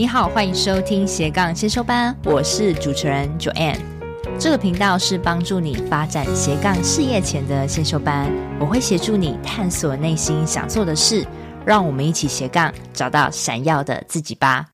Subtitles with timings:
[0.00, 3.78] 你好，欢迎收听斜杠先修班，我是主持人 Joanne。
[4.38, 11.26] 这个频道是帮助你发展斜杠事业前的先修班，我会协助你探索内心想做的事，
[11.66, 14.68] 让我们一起斜杠找到闪耀的自己吧。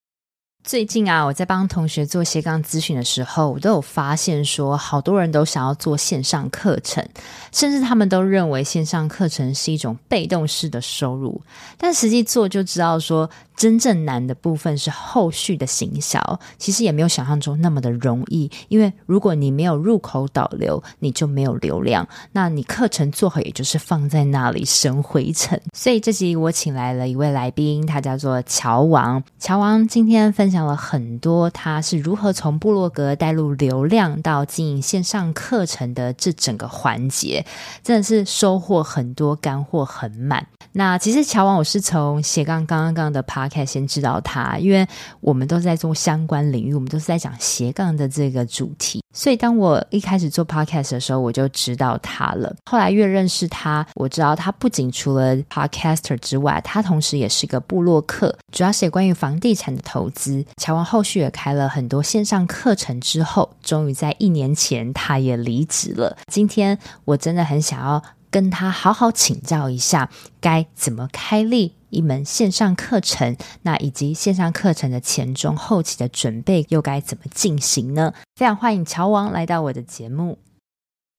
[0.63, 7.05] 最近啊，我在帮同学做斜杠咨询的时候，我都有发现说，好多人都想要做线上课程，
[7.53, 11.41] 甚至他们都认为线上课程是一种被动式的收入，
[11.79, 25.59] 但实际做就知道说，真正难的部分是后续的行销，其实也没有想象中那么的容易，因为如果你没有入口导流，你就没有流量，那你课程做好也就是放在那里生灰尘。
[25.73, 30.67] 所以这集我请来了一位来宾，他叫做乔王，乔王今天分享。
[30.67, 37.47] 了很多，他是如何从部落格带入流量到经营线上课程的这整个环节，
[37.85, 40.45] 真的是收获很多，干货很满。
[40.73, 44.87] 那其实乔王，我是从斜杠刚刚刚的 podcast 先知道他，因为
[45.21, 49.03] 我们都在做相关领域，我们都是在讲斜杠的这个主题。
[49.13, 52.55] 所以当我一开始做 podcast 的时候，我就知道他了。
[52.71, 60.45] 后来越认识他，我知道他不仅除了 podcaster 之外，他同时也是个部落客，主要写关于房地产的投资。
[60.59, 66.19] 乔王后续也开了很多线上课程，之后终于在一年前，他也离职了。
[66.31, 70.11] 今天我真的很想要跟他好好请教一下，
[70.43, 78.13] 该怎么开立一门线上课程，那以及线上课程的前中后期的准备又该怎么进行呢？
[78.35, 80.39] 非常欢迎乔王来到我的节目。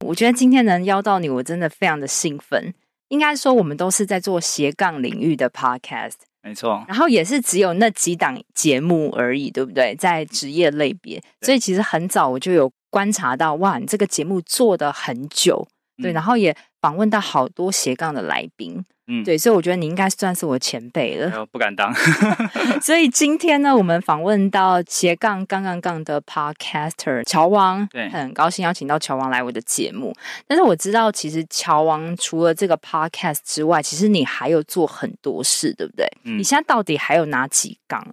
[0.06, 2.76] 我觉得今天能邀到你，我真的非常的兴奋。
[3.08, 6.16] 应该说，我们都是在做斜杠领域的 podcast。
[6.44, 9.96] 没错，然后也是只有那几档节目而已，对不对？
[9.96, 15.68] 在职业类别，所以其实很早我就有观察到，哇，你这个节目做的很久，
[16.02, 18.86] 对，嗯、然后也访问到好多斜杠的来宾。
[19.08, 21.46] 嗯，对，所以我觉得你应该算是我前辈了。
[21.48, 21.94] 不敢当。
[22.82, 30.14] 所以今天呢，我们访问到斜杠杠杠杠的 Podcaster 乔王，对，很高兴邀请到乔王来我的节目。
[30.46, 36.06] 但是我知道，其实乔王除了这个 Podcast 之外，其实你还有做很多事，对不对？
[36.24, 38.06] 嗯，你现在到底还有哪几杠？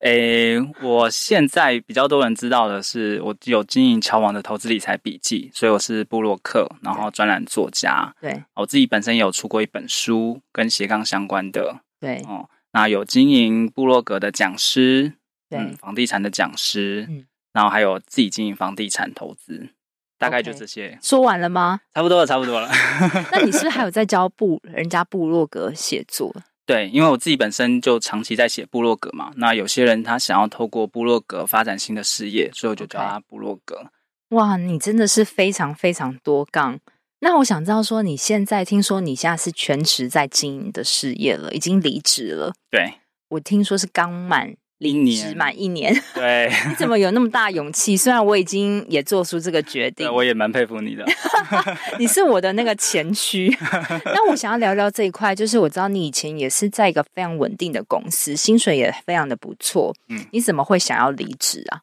[0.00, 8.14] 诶，我现在比较多人知道的是，我有经营乔王的投资理财笔记，所以我是布洛克，然后专栏作家。
[8.20, 11.80] 对，我自己本身也有出过一本书，跟斜杠相关的。
[11.98, 15.14] 对，哦，那有经营布洛格的讲师，
[15.48, 17.24] 对，嗯、房地产的讲师，嗯，
[17.54, 19.70] 然后还有自己经营房地产投资，
[20.18, 20.98] 大概就这些。
[21.00, 21.80] 说完了吗？
[21.94, 22.68] 差不多了，差不多了。
[23.32, 26.34] 那你是不是还有在教部人家部落格写作？
[26.66, 33.90] 对，因为我自己本身就长期在写部落格嘛，那有些人他想要透过部落格发展新的事业，所以我就叫他部落格。
[34.30, 36.80] 哇，你真的是非常非常多杠。
[37.20, 42.52] 那我想知道说，你现在听说你现在是全职在经营的事业了，已经离职了？
[42.68, 42.94] 对，
[43.28, 44.56] 我听说是刚满。
[44.78, 47.96] 离职满一年，对， 你怎么有那么大勇气？
[47.96, 51.04] 虽然我已经也做出这个决定，我也蛮佩服你的。
[51.98, 53.56] 你是我的那个前驱。
[54.04, 59.94] 那我想要聊聊这一块，就是我知道你以前也是在一个非常稳定的公司，薪水也非常的不错。
[60.08, 61.80] 嗯，你怎么会想要离职啊？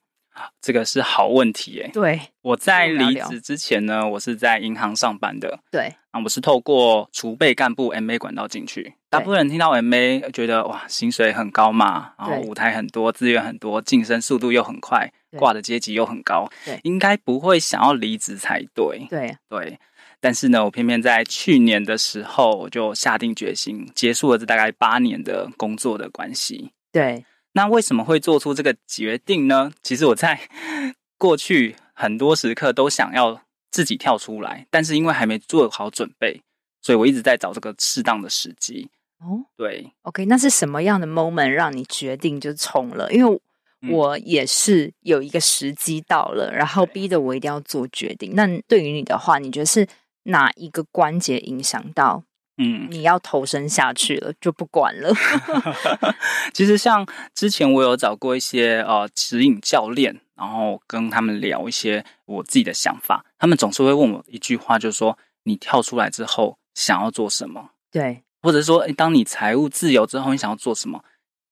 [0.62, 1.90] 这个是好问题诶。
[1.94, 5.60] 对，我在离职之前呢，我是在银行上班的。
[5.72, 8.96] 对，啊，我是透过储备干部 MA 管道进去。
[9.10, 19.06] 大部分人听到 MA 觉得哇，薪水很高嘛，然后舞台很多，资源很多，晋升速度又很快，挂的阶级又很高，对，应该不会想要离职才对。
[19.10, 19.80] 对对，
[20.20, 26.72] 但是呢，我偏偏在去年的时候，我就下定决心结束了这大概八年的工作的关系。
[26.92, 27.24] 对。
[27.54, 29.72] 那为什么会做出这个决定呢？
[29.82, 30.40] 其实我在
[31.18, 33.42] 过去很多时刻都想要
[33.72, 36.42] 自己跳出来，但是因为还没做好准备，
[36.82, 38.90] 所以我一直在找这个适当的时机。
[39.20, 43.10] 哦，对，OK，那是什么样的 moment 让你决定就冲了？
[43.14, 43.42] 因为
[43.90, 48.34] 我也是有一个时机到了，嗯，然后逼得我一定要做决定。
[48.36, 49.88] 那对于你的话，你觉得是
[50.24, 52.24] 哪一个关节影响到？
[52.58, 55.12] 嗯，你要投身下去了，就不管了。
[56.54, 67.72] 其实像之前我有找过一些呃指引教练，然后跟他们聊一些我自己的想法，他们总是会问我一句话，就是说你跳出来之后想要做什么？
[67.92, 71.04] 对，或者说，诶，当你财务自由之后，你想要做什么？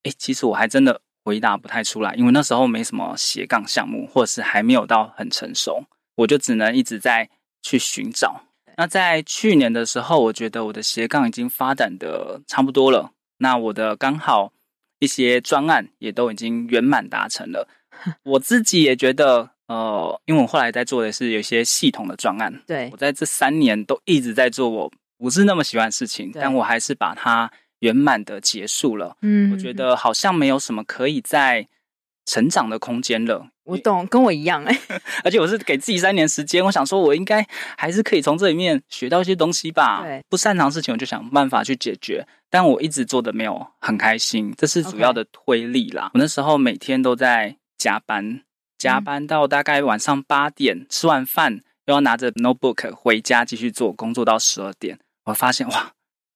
[0.04, 7.30] 诶，其实我还真的回答不太出来，因为那时候没什么斜杠项目，或者是还没有到很成熟，我就只能一直在
[7.64, 8.44] 去寻找。
[8.82, 13.12] 那在去年的时候，我觉得我的斜杠已经发展的差不多了。
[13.38, 14.52] 那我的刚好
[14.98, 17.68] 一些专案也都已经圆满达成了。
[18.26, 22.52] 我自己也觉得，呃，因为我后来在做的是有一些系统的专案。
[22.66, 27.52] 对，我在这三年都一直在做我不是那么喜欢的事情，但我还是把它
[27.82, 29.16] 圆满的结束了。
[29.22, 31.68] 嗯，我觉得好像没有什么可以再
[32.32, 33.48] 成长的空间了。
[33.66, 35.02] 我懂，跟我一样哎、欸。
[35.26, 37.46] 而且我是给自己三年时间，我想说，我应该
[37.78, 40.02] 还是可以从这里面学到一些东西吧。
[40.02, 42.26] 对，不擅长的事情我就想办法去解决。
[42.50, 46.10] 但我一直做的没有很开心，这是主要的推力啦。
[46.14, 48.44] 我那时候每天都在加班，
[48.78, 54.98] 加班到大概晚上八点，嗯、吃完饭又要拿着 notebook 回家继续做工作到十二点。
[55.26, 55.92] 我发现哇，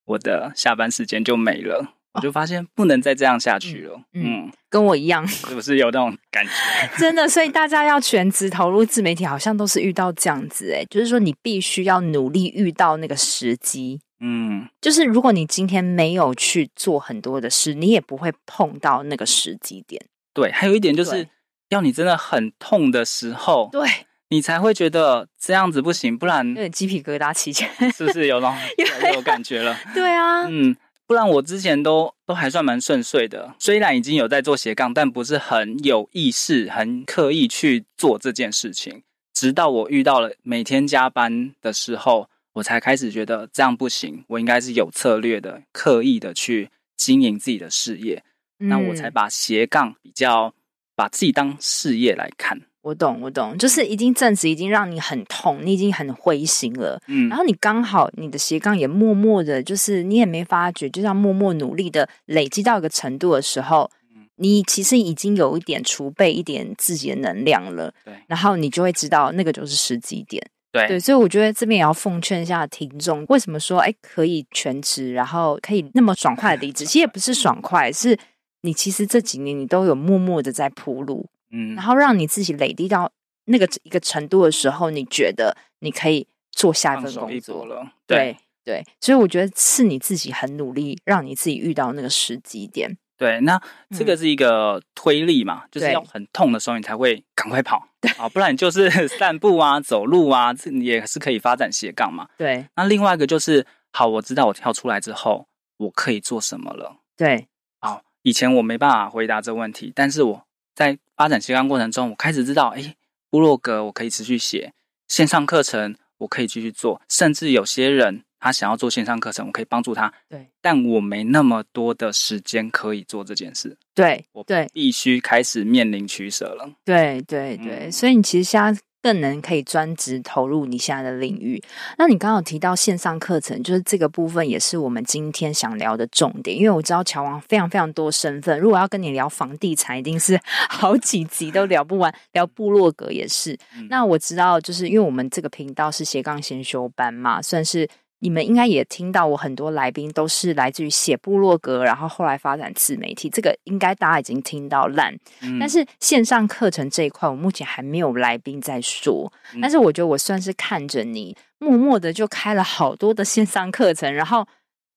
[0.06, 1.94] 我的下班时间就没了。
[2.16, 4.00] 我就发现不能再这样下去了。
[4.14, 6.52] 嗯，嗯，跟我一样，是不是有那种感觉？
[6.98, 14.00] 真的，所以大家要全职投入自媒体，好像都是遇到这样子哎，就是说你必须要努力遇到那个时机。
[14.22, 20.02] 嗯，就是如果你今天没有去做很多的事，你也不会碰到那个时机点。
[20.34, 21.28] 对，还有一点就是
[21.70, 23.88] 要你真的很痛的时候，对，
[24.30, 29.78] 你才会觉得这样子不行，不然有点鸡皮疙瘩起来，是不是有那种，有感觉了？
[29.94, 30.76] 对啊，嗯。
[31.08, 39.04] 不然我之前都都还算蛮顺遂的，虽然已经有在做斜杠，但不是很有意识、很刻意去做这件事情。
[39.34, 48.24] 直到我遇到了每天加班的时候，我才开始觉得这样不行，我应该是有策略的、刻意的去经营自己的事业。
[48.60, 50.54] 嗯、那我才把斜杠比较
[50.96, 52.62] 把自己当事业来看。
[52.86, 76.86] 我懂，我懂，就是已经正职已经让你很痛，你已经很灰心了，嗯，然后你刚好你的斜杠也默默的，就是你也没发觉，就这样默默努力的累积到一个程度的时候，嗯，你其实已经有一点储备一点自己的能量了，对，然后你就会知道那个就是时机点，对，对，所以我觉得这边也要奉劝一下听众，为什么说哎可以全职，然后可以那么爽快的离职？
[76.86, 78.16] 其实也不是爽快，是
[78.62, 81.26] 你其实这几年你都有默默的在铺路。
[81.52, 83.12] 嗯，然后让你自己累积到
[83.46, 87.92] 那个一个程度的时候，你觉得你可以做下一份工作了。
[88.08, 92.98] 对对，所以我觉得是你自己很努力，让你自己遇到那个时机点。
[93.18, 93.62] 对，那
[93.96, 97.88] 这个是一个推力嘛，嗯、就是要很痛的时候，你才会赶快跑。
[98.02, 102.28] 对啊，不然你就是 散步啊、走路啊，这也是可以发展斜杠嘛。
[102.38, 105.48] 对，那另外一个就是，好，我知道我跳出来之后，
[105.78, 106.98] 我可以做什么了。
[107.16, 107.48] 对，
[107.80, 110.45] 好，以前我没办法回答这个问题，但是我。
[110.76, 112.96] 在发展期刊过程中，我开始知道，哎，
[113.30, 114.74] 部落格我可以持续写，
[115.08, 120.14] 线上课程我可以继续做，甚至有些人他想要做线上课程，我可以帮助他。
[120.30, 123.76] 对，但我没那么多的时间可以做这件事。
[123.94, 124.44] 对，我
[124.74, 126.70] 必须开始面临取舍了。
[126.84, 128.80] 对对对，嗯，所以你其实现在。
[129.06, 131.62] 更能可以专职投入你现在的领域。
[132.00, 136.58] 那你刚刚有提到线上课程，就是这个部分也是我们今天想聊的重点。
[136.58, 140.40] 因为我知道乔王非常非常多身份，如果要跟你聊房地产，一定是
[140.72, 142.12] 好几集都聊不完。
[142.32, 143.56] 聊部落格也是。
[143.78, 143.86] 嗯。
[143.92, 147.88] 那我知道，就是因为我们这个频道是斜杠先修班嘛，算是。
[148.20, 155.14] 你们应该也听到，我很多来宾都是来自于写部落格，然后后来发展自媒体，这个应该大家已经听到烂。
[155.42, 155.60] 嗯。
[155.60, 159.32] 但是线上课程这一块，我目前还没有来宾在说。
[159.54, 159.62] 嗯。
[159.62, 164.48] 但是我觉得我算是看着你，默默的就开了好多的线上课程，然后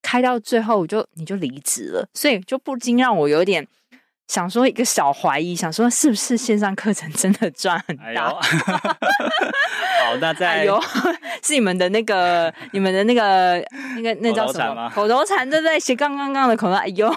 [0.01, 3.67] 开到最后就你就离职了，所以就不禁让我有点。
[4.29, 8.03] 想说一个小怀疑，想说是不是线上课程真的赚很大？
[8.05, 8.15] 哎、
[10.05, 10.79] 好，那在哎呦，
[11.43, 13.59] 是你们的那个，你们的那个，
[13.97, 14.91] 那个那叫什么？
[14.95, 15.81] 口头禅对不对？
[15.81, 17.13] 斜杠杠杠的口头，哎呦，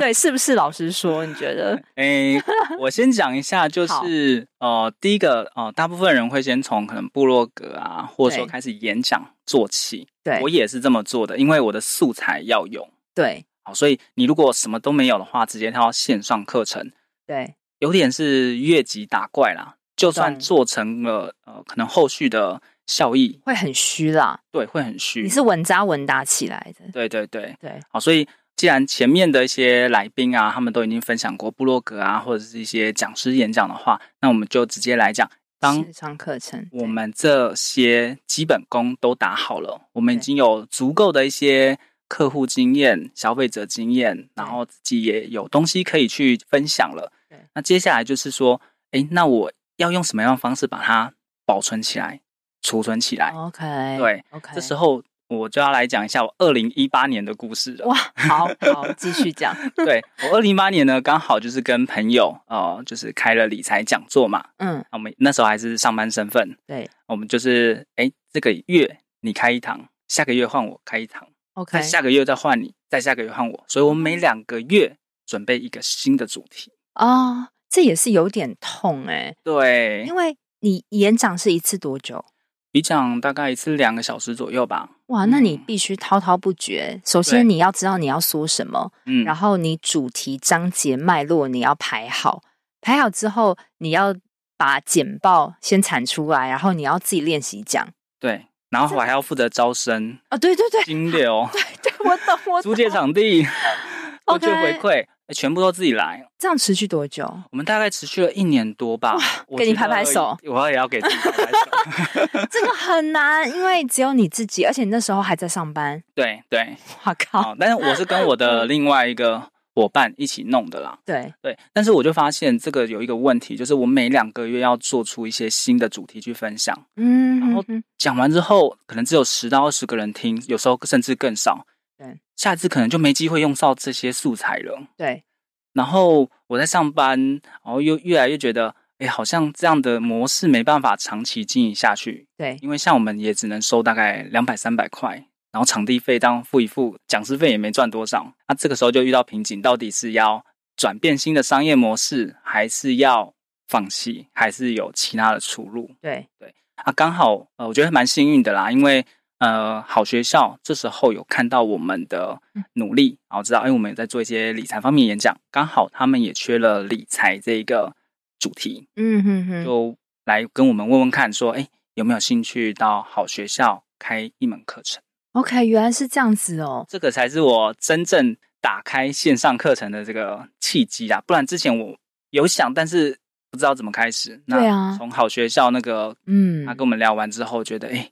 [0.00, 0.54] 对，是不是？
[0.54, 1.80] 老实说，你觉得？
[1.94, 2.34] 哎，
[2.80, 10.08] 我先讲一下，就是呃，第一个哦、呃，大部分人会先从可能部落格啊，或者说开始演讲做起。
[10.24, 12.90] 对，我也是这么做的，因为我的素材要用。
[13.14, 13.44] 对。
[13.64, 16.90] 好，所以你如果什么都没有的话，直接跳到线上课程，
[17.26, 19.76] 对，有点是越级打怪啦。
[19.94, 24.40] 就算做成了，呃，可能后续的效益会很虚啦。
[24.50, 25.22] 对，会很虚。
[25.22, 26.90] 你是稳扎稳打起来的。
[26.92, 27.78] 对对对对。
[27.88, 28.26] 好，所以
[28.56, 41.78] 既然前面的一些来宾啊，他们都已经分享过部落格啊，或者是一些讲师演讲的话，那我们就直接来讲，当线上课程，我们这些基本功都打好了，我们已经有足够的一些。
[42.12, 47.10] 客户经验、消费者经验，然后自己也有东西可以去分享了。
[47.26, 51.14] 对，那接下来就是说，哎，那我要用什么样的方式把它
[51.46, 52.20] 保存起来、
[52.60, 54.50] 储存起来？OK，对，OK。
[54.54, 57.86] 这时候我就要来讲一下我二零一八年的故事了。
[57.86, 59.56] 哇，好好，继续讲。
[59.74, 64.50] 对，我二零一八年呢，刚好就是跟朋友呃，就是开了理财讲座嘛。
[64.58, 66.58] 嗯，我们那时候还是上班身份。
[66.66, 71.26] 对，我们就是哎，这个月你开一堂，下个月换我开一堂。
[71.54, 79.34] OK，下个月再换你，再下个月换我，所以我们每两个月准备一个新的主题啊，这也是有点痛哎。
[79.44, 82.24] 对，因为你演讲是一次多久？
[82.72, 84.88] 演讲大概一次两个小时左右吧。
[85.08, 87.02] 哇，那你必须滔滔不绝。
[87.04, 92.42] 首先你要知道你要说什么，嗯，然后你主题章节脉络你要排好，
[92.80, 94.14] 排好之后，你要
[94.56, 97.86] 把简报先产出来，然后你要自己练习讲。
[98.18, 102.62] 对，然后我还要负责招生啊，对对对，金流， 对对，我懂，我懂。
[102.62, 103.46] 租借场地，
[104.26, 105.04] 我就回馈。
[105.32, 107.24] 全部都自己来，这样持续多久？
[107.52, 109.16] 我们大概持续了一年多吧。
[109.56, 112.38] 给你拍拍手，我也要给自己拍拍手。
[112.50, 116.02] 这个很难，因为只有你自己，而且你那时候还在上班。
[116.14, 117.54] 对对，我靠！
[117.58, 119.42] 但是我是跟我的另外一个
[119.74, 120.98] 伙伴一起弄的啦。
[121.04, 126.86] 对对，但是我就发现这个有一个问题，就是我每两个月要做出一些新的主题去分享。
[126.96, 127.64] 嗯，然后
[127.98, 131.66] 讲完之后，可能只有十到二十个人听，有时候甚至更少。
[131.96, 134.88] 对，下次可能就没机会用到这些素材了。
[134.96, 135.24] 对。
[135.72, 137.18] 然后我在上班，
[137.64, 142.28] 然后又越来越觉得，哎，好像这样的模式没办法长期经营下去。
[142.36, 148.34] 对，因为像我们也只能收大概两百三百块，然后场地费当付一付，讲师费也没赚多少。
[148.48, 150.44] 那这个时候就遇到瓶颈，到底是要
[150.76, 153.34] 转变新的商业模式，还是要
[153.68, 155.90] 放弃，还是有其他的出路？
[156.00, 159.06] 对对，啊，刚好呃，我觉得蛮幸运的啦，因为。
[159.38, 162.40] 呃，好学校这时候有看到我们的
[162.74, 167.92] 努力，然后知道，哎，我们也在做一些理财方面演讲，刚好他们也缺了理财这一个
[168.38, 181.96] 主题，嗯哼哼，就来跟我们问问看，说，哎，有没有兴趣到好学校开一门课程？OK，原来是这样子哦，这个才是我真正打开线上课程的这个契机啊，不然之前我
[182.30, 183.18] 有想，但是
[183.50, 184.40] 不知道怎么开始。
[184.46, 188.10] 对啊，从好学校那个，嗯，他跟我们聊完之后，觉得，哎。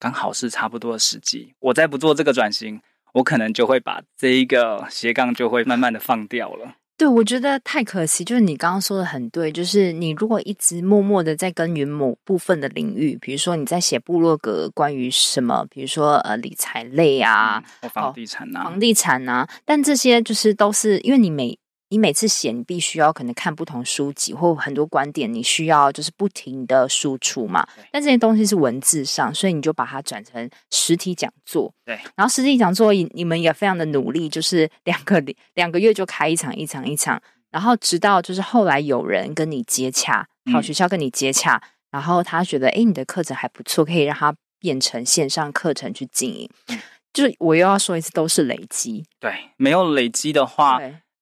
[0.00, 2.80] 刚好是差不多的时机，我再不做这个转型，
[3.14, 6.76] 我可能就会把这一个斜杠就会慢慢的放掉了。
[6.98, 8.24] 对，我觉得太可惜。
[8.24, 21.56] 就是你刚刚说的很对，就是你如果一直默默的在耕耘某部分的领域，比如说你在写部落格关于什么，比如说呃理财类啊，嗯、房地产啊，房地产啊，但这些就是都是因为你每。
[21.90, 27.66] 你每次写，你必须要可能看不同书籍或很多观点，你需要就是不停的输出嘛。
[27.90, 31.72] 但这些东西是文字上，所以你就把它转成实体讲座。
[31.86, 35.22] 对，然后实体讲座，你们也非常的努力，就是 两个
[35.54, 46.50] 两个月就开一场一场一场，然后直到就是后来有人跟你接洽，好学校跟你接洽，嗯、然后他觉得哎，你的课程还不错，可以让他变成线上课程去经营。
[46.68, 46.78] 嗯、
[47.14, 49.06] 就是我又要说一次，都是累积。
[49.18, 50.78] 对，没有累积的话。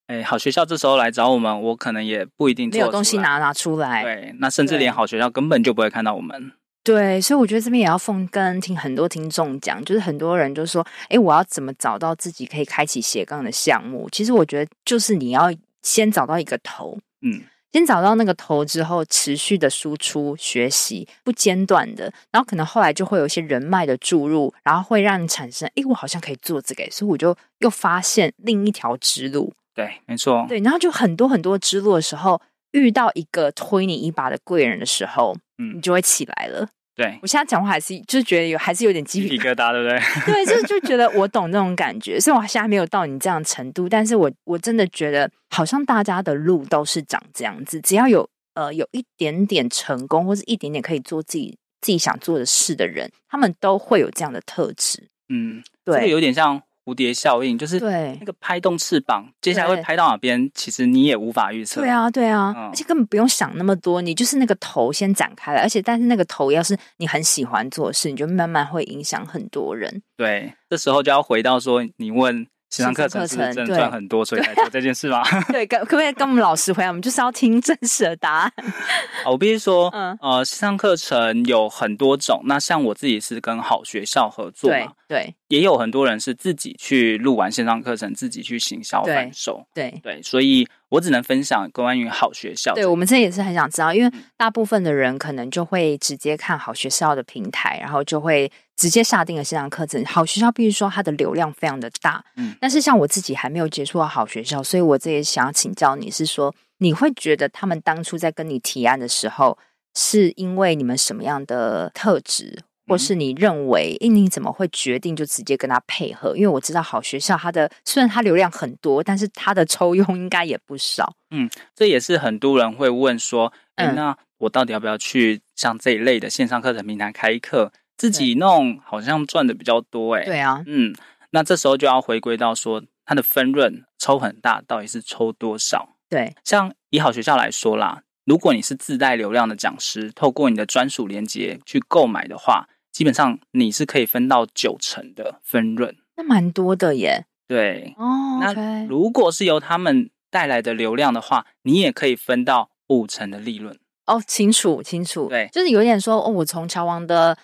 [0.06, 4.02] 哎，好学校这时候来找我们，我可能也不一定没有东西拿拿出来。
[4.02, 6.52] 对，那甚至连好学校根本就不会看到我们。
[6.84, 14.08] 对，所以我觉得这边也要奉跟听很多听众讲，就是很多人就说，哎，我要怎么找到自己可以开启斜杠的项目？
[14.12, 29.52] 其实我觉得就是你要先找到一个头，嗯，先找到那个头之后，持续的输出学习，不间断的，然后可能后来就会有一些人脉的注入，然后会让你产生，哎，我好像可以做这个，所以我就又发现另一条之路。
[29.76, 30.44] 对，没错。
[30.48, 32.40] 对，然后就很多很多之路的时候，
[32.72, 36.66] 遇到一个推你一把的贵人的时候，嗯，你就会起来了。
[36.94, 40.32] 对，我现在讲话还是就是觉得有还是有点鸡皮疙瘩，对不对？
[40.32, 42.18] 对，就就觉得我懂 那种感觉。
[42.18, 47.78] 虽然我现在还没有到你这样程度，但是我我真的觉得好像大家的路都是长这样子。
[47.82, 55.06] 只要有呃有一点点成功，或是一点点可以做自己自己想做的事的人，他们都会有这样的特质。
[55.28, 56.62] 嗯，对，这个有点像。
[56.86, 61.80] 蝴蝶效应就是对那个拍动翅膀，接下来会拍到哪边，其实你也无法预测。
[61.80, 70.00] 对啊，对啊，嗯、而且根本不用想那么多，你就是那个头先展开了，而且但是那个头要是你很喜欢做事，你就慢慢会影响很多人。
[70.16, 72.46] 对，这时候就要回到说，你问。
[72.70, 75.22] 线上课程是真的赚很多，所以才做这件事吗？
[75.52, 76.88] 对，可可不可以跟我们老师回来？
[76.88, 78.52] 我们就是要听真实的答案。
[79.26, 82.42] 我必须说，嗯，呃，线上课程有很多种。
[82.44, 90.66] 那像我自己是跟好学校合作嘛，对，对，也有很多人是自己去录完线上课程，自己去行销贩售，对对，所以。
[90.88, 92.72] 我只能分享关于好学校。
[92.72, 100.04] 对，我们这也是很想知道，因为大部分的人可能就会直接看好学校的平台，然后就会直接下定了线上课程。
[100.04, 109.58] 好学校必须说它的流量非常的大，嗯，但是像我自己还没有接触到好学校，所以我这也想要请教你是说，你会觉得他们当初在跟你提案的时候，
[109.94, 112.62] 是因为你们什么样的特质？
[112.88, 116.36] 或是你认为，诶，你怎么会决定就直接跟他配合？
[116.36, 121.12] 因为我知道好学校，它的虽然它流量很多，但是它的抽佣应该也不少。
[121.32, 130.14] 嗯，这也是很多人会问说，诶，那我到底要不要去像这一类的线上课程平台开课，自己弄好像赚的比较多？
[130.14, 130.94] 诶，对啊，嗯，
[131.30, 135.96] 那这时候就要回归到说，它的分润抽很大，到底是抽多少？
[136.08, 142.68] 对，像以好学校来说啦，如果你是自带流量的讲师，透过你的专属连接去购买的话。
[142.92, 147.26] 基本上你是可以分到九成的分润，那蛮多的耶。
[147.46, 153.78] 对哦，那如果是由他们带来的流量的话，你也可以分到五成的利润。
[154.06, 157.36] 哦，清楚清楚，对，就是有点说哦，我从乔王的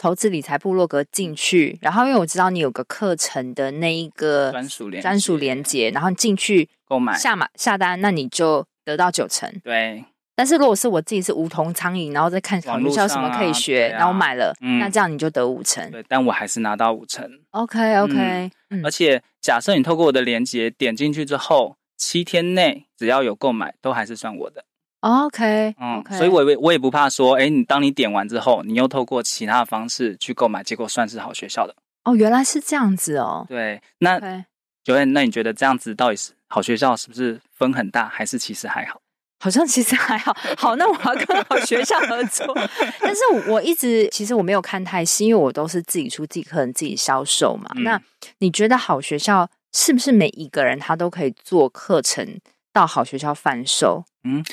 [0.00, 9.52] 投资理财部落格进去，然后因为我知道你有个课程的那一个专属连专属连接，然后进去购买下买下单，那你就得到九成。
[9.62, 10.02] 对，
[10.34, 15.90] 但是如果是我自己是无头苍蝇，然后再看好学校有什么可以学，啊啊、然后买了、嗯，那这样你就得五成。
[15.90, 17.30] 对，但我还是拿到五成。
[17.50, 24.64] OK OK，、嗯嗯、而且假设你透过我的连接点进去之后，七天内只要有购买，都还是算我的。
[25.00, 26.18] OK，嗯，okay.
[26.18, 31.74] 所以我也我也不怕说，哎，你当你点完之后，你又透过其他的方式去购买，结果算是好学校的。
[32.04, 33.46] 哦，原来是这样子哦。
[33.48, 34.44] 对，那 Joanne，、
[34.84, 35.04] okay.
[35.06, 39.00] 那你觉得这样子到底是好学校是不是分很大，还是其实还好？
[39.42, 40.36] 好像其实还好。
[40.58, 42.54] 好，那我要跟好学校合作。
[43.00, 47.82] 但是我一直其实我没有看太细，因为我都是自己出自己客人自己销售嘛、嗯。
[47.82, 47.98] 那
[48.40, 52.38] 你觉得好学校是不是每一个人他都可以做课程？
[52.72, 54.44] 到好学校贩售，嗯，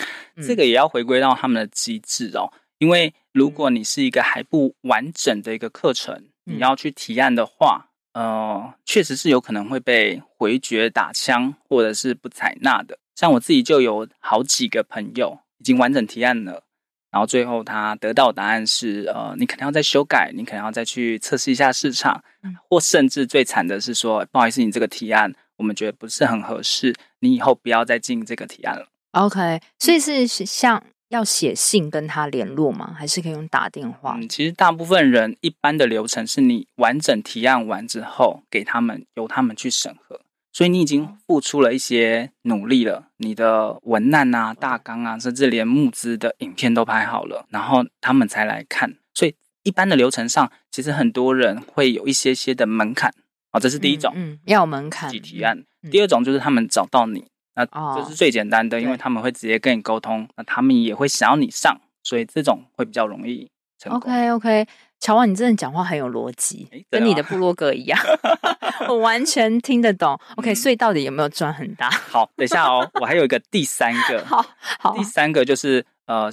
[0.41, 2.51] 这个也要回归到他们的机制哦。
[2.79, 12.97] 因为如果你是一个还不完整的一个课程，嗯、你要去提案的话，呃，确实是有可能会被回绝、打枪，或者是不采纳的。
[13.15, 16.63] 像我自己就有好几个朋友已经完整提案了，
[17.12, 25.33] 然后最后他得到答案是，呃，你可能要再修改，你可能要再去测试一下市场，嗯、或甚至最惨的是说，不好意思，你这个提案。
[25.57, 28.88] 我们觉得不是很合适，你以后不要再进这个提案了。
[29.12, 32.93] OK，所以是像要写信跟他联络吗？
[32.97, 34.15] 还是可以用打电话？
[34.19, 40.21] 嗯，其实大部分人一般的流程是你完整提案完之后，给他们由他们去审核。
[40.51, 48.95] 所以你已经付出了一些努力了，你的文案啊、大纲啊，甚至连募资的影片都拍好了，然后他们才来看。
[49.13, 53.13] 所以一般的流程上，其实很多人会有一些些的门槛。
[53.51, 55.12] 哦，这是第一种，嗯，嗯，要门槛。
[55.12, 55.76] 提提案，嗯。
[55.88, 57.25] 第二种就是他们找到你，
[57.56, 63.97] 那这是最简单的，哦，因为他们会直接跟你沟通，那他们也会想要你上，所以这种会比较容易成功。
[63.97, 64.67] OK OK，
[65.00, 68.00] 乔王，你真的讲话很有逻辑，跟你的部落格一样，
[68.88, 70.19] 我完全听得懂。
[70.36, 71.89] OK，嗯，所以到底有没有赚很大？
[71.89, 74.45] 好，等一下哦，我还有一个第三个， 好，
[74.80, 76.30] 好，第三个就是呃，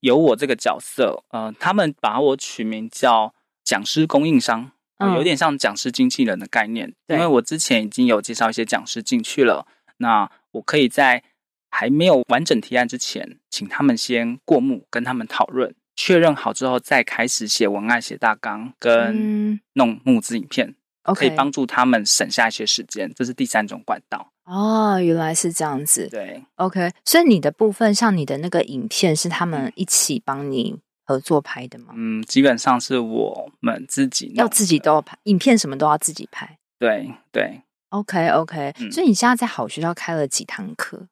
[0.00, 3.32] 有我这个角色，呃，他们把我取名叫
[3.64, 4.70] 讲师供应商。
[4.98, 9.66] 嗯、有点像讲师经纪人的概念，因为我之前已经有介绍一些讲师进去了，
[9.98, 11.22] 那我可以在
[11.70, 23.12] 还没有完整提案之前，请他们先过目，跟他们讨论，确认好之后，再开始写文案、写大纲跟弄募资影片，嗯、可以帮助他们省下一些时间。
[23.14, 24.32] 这是第三种管道。
[24.44, 26.08] 哦，原来是这样子。
[26.08, 30.78] 对，OK，所以你的部分，像你的那个影片，是他们一起帮你。
[31.06, 31.94] 合作拍的吗？
[31.94, 36.58] 嗯，基本上是我们自己要自己都要拍，影片什么都要自己拍。
[36.78, 38.90] 对对，OK OK、嗯。
[38.90, 41.06] 所以你现在在好学校开了几堂课？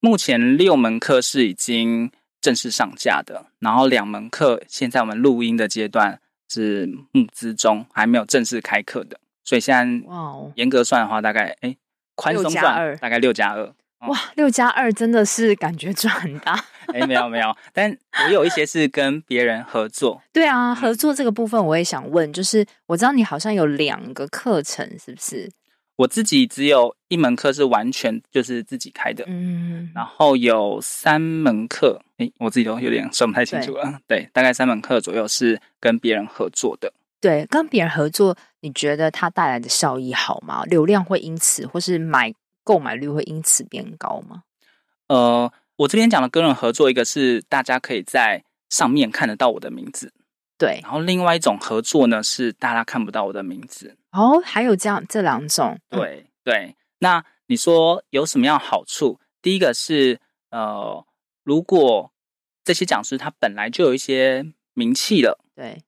[0.00, 9.18] 目前六门课是已经正式上架的，然后两门课现在我们录音的阶段是募资中，还没有正式开课的。
[9.42, 11.74] 所以现在哇，严格算的话，大概哎，
[12.14, 13.74] 宽松算大概六加二。
[14.06, 16.64] 哇，六加二真的是感觉赚很大。
[16.94, 20.22] 哎，没有没有，但我有一些是跟别人合作。
[20.32, 25.50] 对啊，合作这个部分我也想问，就是我知道你好像有两个课程，是不是？
[25.96, 34.00] 我自己只有一门课是完全就是自己开的，嗯，然后有三门课，哎，我自己都有点算不太清楚了。
[34.06, 36.92] 对，对，大概三门课左右是跟别人合作的。
[37.20, 40.64] 对，跟别人合作，你觉得它带来的效益好吗？
[40.66, 42.32] 流量会因此，或是买
[42.68, 44.42] 购买率会因此变高吗？
[45.08, 45.50] 呃。
[45.78, 50.12] 我这边讲的跟人合作，一个是大家可以在上面看得到我的名字，
[50.58, 50.80] 对。
[50.82, 53.96] 然后另外一种合作呢，是大家看不到我的名字。
[54.10, 55.78] 哦，还有这样这两种。
[55.88, 56.74] 对对。
[56.98, 59.20] 那你说有什么样好处？
[59.40, 60.18] 第一个是
[60.50, 61.06] 呃，
[61.44, 62.10] 如果
[62.64, 65.84] 这些讲师他本来就有一些名气了，对，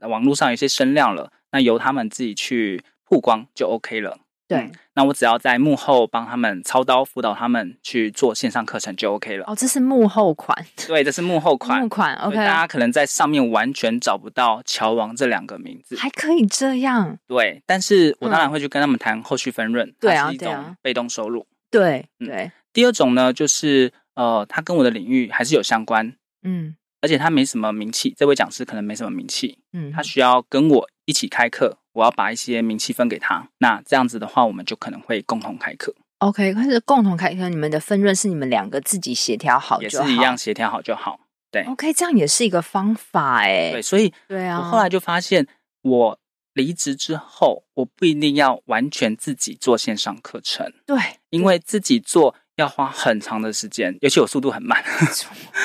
[0.00, 4.18] 网络上有一些声量了，那由他们自己去曝光就 OK 了。
[4.50, 9.44] 对、嗯，那我只要在幕后帮他们操刀辅导他们去做线上课程就 OK 了。
[9.46, 10.66] 哦，这是幕后款。
[10.88, 11.80] 对，这是幕后款。
[11.80, 12.34] 幕款 OK。
[12.34, 17.16] 大家可能在上面完全找不到乔王这两个名字，还可以这样。
[17.28, 19.94] 对，但是我当然会去跟他们谈后续分润。
[20.00, 21.46] 对、嗯、啊，是一种被动收入。
[21.70, 22.52] 对对、嗯。
[22.72, 26.12] 第二种呢，就是呃，他跟我的领域还是有相关。
[26.42, 26.74] 嗯。
[27.00, 29.60] 而且他没什么名气，这位讲师可能没什么名气。
[29.72, 29.92] 嗯。
[29.92, 31.78] 他需要跟我一起开课。
[31.92, 35.94] 我要把一些名气分给他，那这样子的话，我们就可能会共同开课。
[36.18, 41.18] OK，但是共同开课，你们的分润是你们两个自己协调好，也是一样协调好就好。
[41.50, 43.72] 对，OK，这样也是一个方法哎。
[43.72, 45.48] 对，所以对啊，我后来就发现，
[45.82, 46.18] 我
[46.52, 50.70] 离职之后，我不一定要完全自己做线上课程。
[50.86, 50.98] 对，
[51.30, 54.84] 因为自己做要花很长的时间，尤其我速度很慢，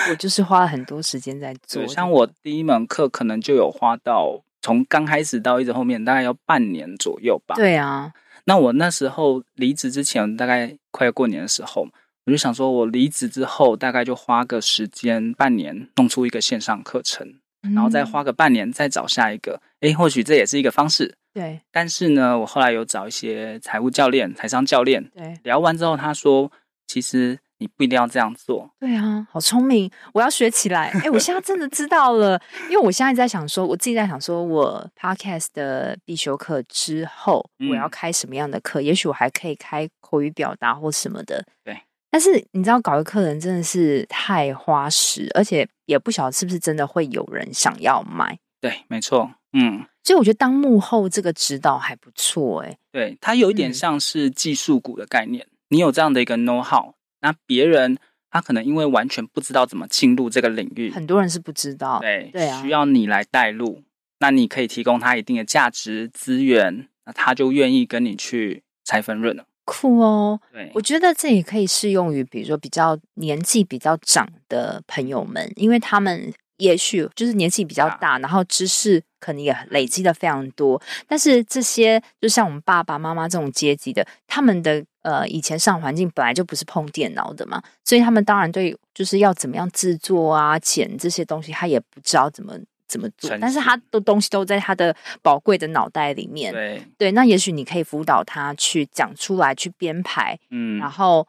[0.10, 1.86] 我就是花了很多时间在做。
[1.86, 7.54] 像我第一门课可能就有花到从刚开始到一直后面大概要半年左右吧。
[7.54, 8.12] 对啊，
[8.46, 11.88] 那我那时候离职之前，大概快要过年的时候，
[12.26, 17.28] 我就想说，我离职之后大概就花个时间半年弄出一个线上课程，
[17.62, 19.62] 嗯、然后再花个半年再找下一个。
[19.82, 21.16] 诶，或许这也是一个方式。
[21.32, 26.52] 对，但是呢，我后来有找一些财务教练、财商教练，对，聊完之后他说。
[26.88, 28.70] 其实你不一定要这样做。
[28.80, 30.90] 对啊，好聪明，我要学起来。
[31.04, 32.40] 哎，我现在真的知道了，
[32.70, 38.82] 因为我现在在想说，我自己在想说，我 podcast 的必修课之后，我要开什么样的课？
[38.82, 41.46] 嗯、也许我还可以开口语表达或什么的。
[41.64, 41.80] 对，
[42.12, 48.38] 但是你知道，搞一个课程真的是太花时，而且也不晓得是不是真的会有人想要买。
[48.60, 52.62] 对，没错，嗯，所以我觉得当幕后这个指导还不错。
[52.62, 55.46] 哎，对，它有一点像是技术股的概念。
[55.46, 57.98] 嗯你有这样的一个 know how，那别人
[58.30, 63.84] 他可能因为完全不知道怎么进入这个领域，很多人是不知道，对对啊，需要你来带路，
[64.20, 69.46] 那你可以提供他一定的价值资源，那他就愿意跟你去拆分润了。
[69.66, 76.34] 酷哦，对，我觉得这也可以适用于比如说比较年纪比较长的朋友们，因为他们。
[76.60, 92.54] 也许就是年纪比较大，然后知识可能也累积的非常多，但是这些就像我们爸爸妈妈这种阶级的，他们的呃以前上环境本来就不是碰电脑的嘛，所以他们当然对就是要怎么样制作啊、剪这些东西，他也不知道怎么
[92.88, 96.52] 怎么做，但是他的东西都在他的宝贵的脑袋里面。
[96.52, 101.28] 对对，那也许你可以辅导他去讲出来，去编排，嗯，然后。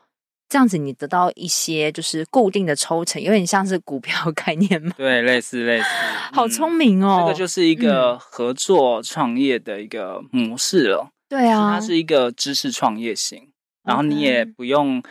[0.48, 4.92] 这样子，你得到一些就是固定的抽成，有点像是股票概念嘛？
[4.96, 5.88] 对，类似类似。
[6.32, 7.16] 好聪明哦！
[7.18, 11.10] 这个就是一个合作创业的一个模式了。
[11.28, 13.48] 对啊，它是一个知识创业型，
[13.86, 15.02] 然后你也不用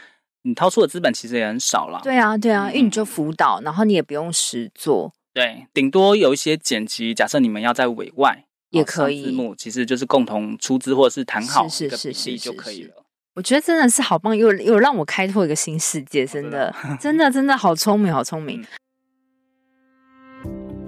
[0.43, 2.01] 你掏出的资本其实也很少了。
[2.03, 5.13] 对啊，对啊，因为你就辅导，然后你也不用实做。
[5.33, 13.03] 对，顶多有一些剪辑，假设你们要在委外也可以，字幕其实就是共同出资或者是谈好一个比例就可以了。
[13.33, 18.65] 我觉得真的是好棒，又又让我开拓一个新世界，真的，真的，真的好聪明，好聪明。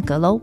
[0.00, 0.40] 格喽。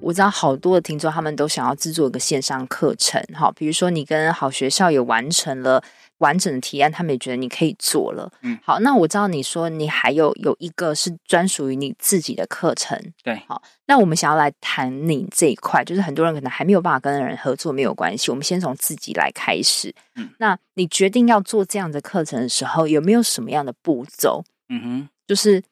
[0.00, 5.80] 我知道好多的听众，他们都想要制作一个线上课程，哈，比如说你跟好学校也完成了
[6.18, 24.42] 完整的提案，他们也觉得你可以做了，嗯，好，那我知道你说你还有有一个是专属于你自己的课程，对，好，那我们想要来谈你这一块，就是很多人可能还没有办法跟人合作，没有关系，我们先从自己来开始，嗯，那你决定要做这样的课程的时候，有没有什么样的步骤？
[24.68, 25.62] 嗯哼，就是。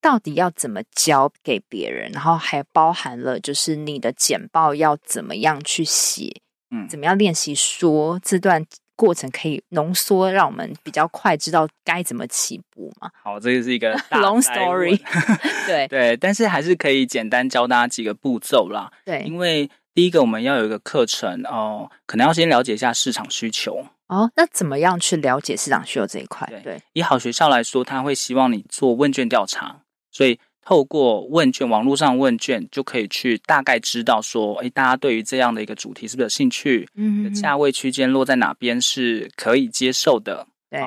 [0.00, 2.10] 到底要怎么教给别人？
[2.12, 8.64] 然后还包含了就是你的简报要怎么样去写，嗯，怎么样练习说这段
[8.96, 13.10] 过程可以浓缩，让我们比较快知道该怎么起步嘛？
[13.22, 15.00] 好，这个是一个 long story，
[15.66, 18.90] 对对，但是还是可以简单教大家几个步骤啦。
[19.04, 23.86] 对，因为第一个我们要有一个课程哦，可能要先了解一下市场需求。
[24.08, 26.46] 哦，那怎么样去了解市场需求这一块？
[26.48, 29.82] 对，对以好学校来说，他会希望你做问卷调查。
[30.10, 36.88] 所以，透过问卷，网络上问卷就可以去大概知道说，哎，大家对于这样的一个主题是不是有兴趣？
[36.94, 40.46] 嗯，价位区间落在哪边是可以接受的？
[40.70, 40.80] 对，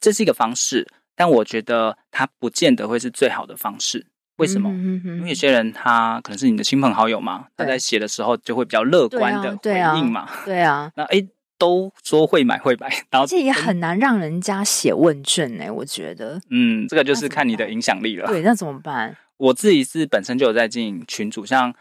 [0.00, 4.06] 这是一个方式，但我觉得它不见得会是最好的方式。
[4.36, 4.68] 为什么？
[4.70, 10.28] 嗯哼，因为有些人他可能是你的亲朋好友嘛，他在写的时候就会比较乐观的回应嘛。
[10.44, 11.26] 对啊，那哎。
[11.64, 15.72] 都说会买会买， 然后这也很难让人家写问卷呢。
[15.72, 18.26] 我觉得，嗯，这个就是看你的影响力了。
[18.26, 19.16] 对，那怎么办？
[19.38, 21.74] 我自己是本身就有在经营群组，像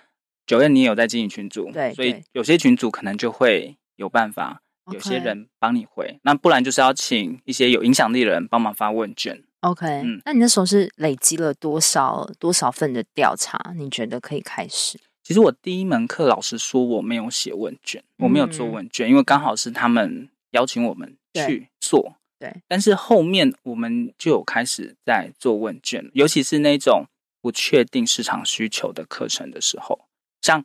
[0.47, 9.43] Joanne 你也有在经营群组，对，所以有些群组可能就会有办法，有些人帮你回，那不然就是要请一些有影响力的人帮忙发问卷。
[9.59, 13.73] OK，嗯，那你那时候是累积了多少多少份的调查？
[13.77, 14.99] 你觉得可以开始？
[15.23, 22.17] 其实我第一门课，老师说，我没有写问卷，我没有做问卷，嗯、因为刚好是他们邀请我们去做。
[22.37, 27.05] 对，对，但是后面我们就有开始在做问卷，尤其是那种
[27.41, 30.07] 不确定市场需求的课程的时候，
[30.41, 30.61] 像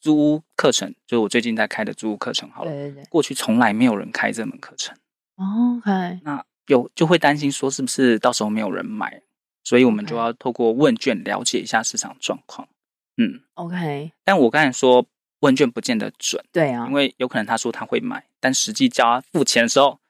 [0.00, 2.50] 租屋课程，就是我最近在开的租屋课程。
[2.50, 4.94] 好了，对对对，过去从来没有人开这门课程
[5.36, 9.22] ，OK，那有就会担心说是不是到时候没有人买，
[9.62, 12.68] 所以我们就要透过问卷了解一下市场状况。
[13.16, 15.06] 嗯，OK，但我刚才说
[15.40, 20.00] 问卷不见得准，对啊，因为有可能他说他会买，但实际交付钱的时候，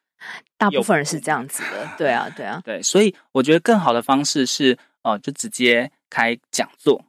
[0.56, 7.04] 大部分人是这样子的，对啊，对啊，对，所以我觉得更好的方式是，哦、呃，就直接开讲座，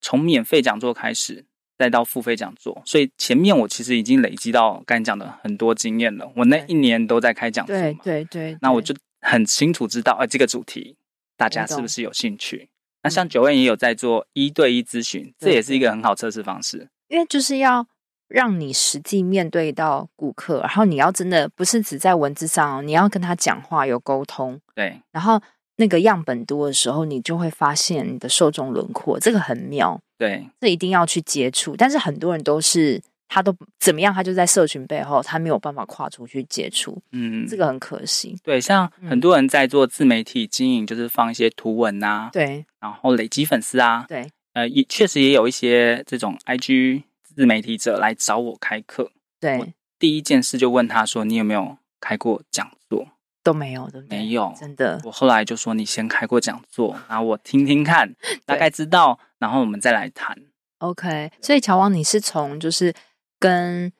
[0.00, 1.46] 从免费讲座开始，
[1.78, 2.82] 再到付费讲座。
[2.84, 10.96] 所以前面我其实已经累积到刚才讲的很多经验了，我那一年都在开讲座，对对对，那我就很清楚知道，哎、呃，这个主题
[11.36, 12.68] 大家是不是有兴趣？
[13.02, 17.86] 那像 Joanne 也有在做一对一咨询，这也是一个很好测试方式，因为就是要
[18.28, 25.40] 让你实际面对到顾客，然后你要真的不是只在文字上，你要跟他讲话有沟通，对，然后
[25.76, 33.02] 那个样本多的时候，你就会发现你的受众轮廓，这个很妙，对，这一定要去接触，但是很多人都是。
[33.28, 34.12] 他都怎么样？
[34.12, 38.36] 他就在社群背后，他没有办法跨出去接触，嗯，这个很可惜。
[38.42, 53.06] 对，像很多人在做自媒体经营，就是放一些图文啊，对，然后累积粉丝啊，对，呃，也确实也有一些这种 IG 自媒体者来找我开课，对，第一件事就问他说：“你有没有开过讲座？”
[53.44, 55.00] 都没有，的没有，真的。
[55.04, 58.14] 我后来就说：“你先开过讲座，然后我听听看，
[58.46, 60.36] 大概知道，然后我们再来谈。”
[60.78, 62.94] OK，所以乔王，你是从就是。
[63.38, 63.92] 跟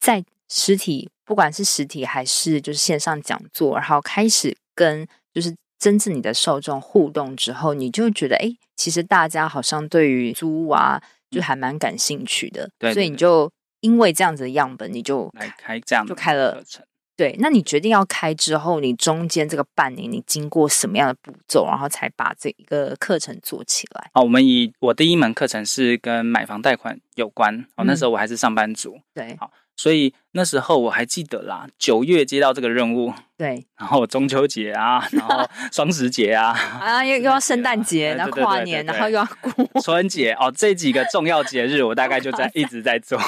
[0.00, 12.68] 在实体，不管是实体还是就是线上讲座，然后开始跟就是真正你的受众互动之后，你就觉得哎，其实大家好像对于租屋啊，就还蛮感兴趣的。
[12.78, 13.50] 对，对，对，所以你就
[13.80, 16.84] 因为这样子的样本，你就来开这样就开了课程。
[17.20, 24.10] 对，那你决定要开之后，你中间这个半年，你经过什么样的步骤，然后才把这一个课程做起来？
[24.14, 27.66] 好，我们以我第一门课程是跟买房贷款有关。
[27.76, 28.94] 哦，那时候我还是上班族。
[28.96, 29.50] 嗯、对，好。
[29.80, 43.18] 所以那时候我还记得啦，九月接到这个任务，对，然后中秋节啊，然后 双十节啊，啊又又要圣诞节，然后跨年，然后又要过春节哦，这几个重要节日我大概就在 一直在做。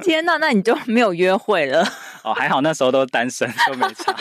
[0.00, 1.86] 天哪，那你就没有约会了？
[2.24, 4.12] 哦，还好那时候都单身，就没差，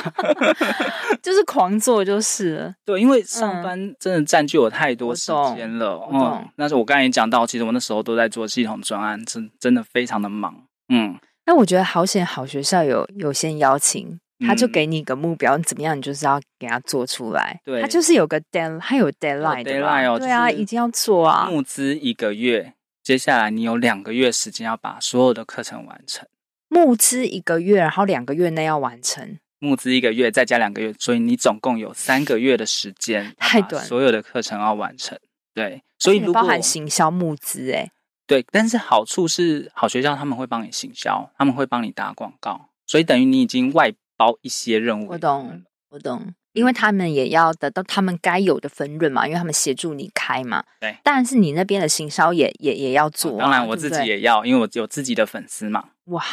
[1.23, 2.75] 就是狂做就是了。
[2.85, 6.07] 对，因为上班真的占据我太多时间了。
[6.13, 10.53] 嗯，但是我刚才也讲到，其实我那时候都在做系统专案，真真的非常的忙。
[10.89, 11.17] 嗯。
[11.45, 17.61] 那我觉得好险，好学校有有先邀请，他就给你一个目标，你、怎么样，你就是要给他做出来。
[17.63, 19.71] 对，他就是有个 deadline，他有 deadline 的。
[19.71, 21.47] deadline 哦，对啊，一定要做啊。
[21.49, 26.27] 募资一个月，接下来你有两个月时间要把所有的课程完成。
[26.67, 29.37] 募资一个月，然后两个月内要完成。
[29.59, 35.17] 募资一个月，再加两个月，所以你总共有三个月的时间，太短，所有的课程要完成。
[35.53, 37.89] 对，所以如果包含行销募资，哎。
[38.27, 45.09] 对，但是好处是好学校他们会帮你行销，他们会帮你打广告，所以等于你已经外包一些任务。
[45.09, 50.63] 我懂，我懂，因为他们也要得到他们该有的分润嘛，因为他们协助你开嘛。
[50.79, 53.43] 对，但是你那边的行销也也也要做啊。
[53.43, 55.89] 当然我自己也要，因为我有自己的粉丝嘛。
[56.05, 56.23] 哇，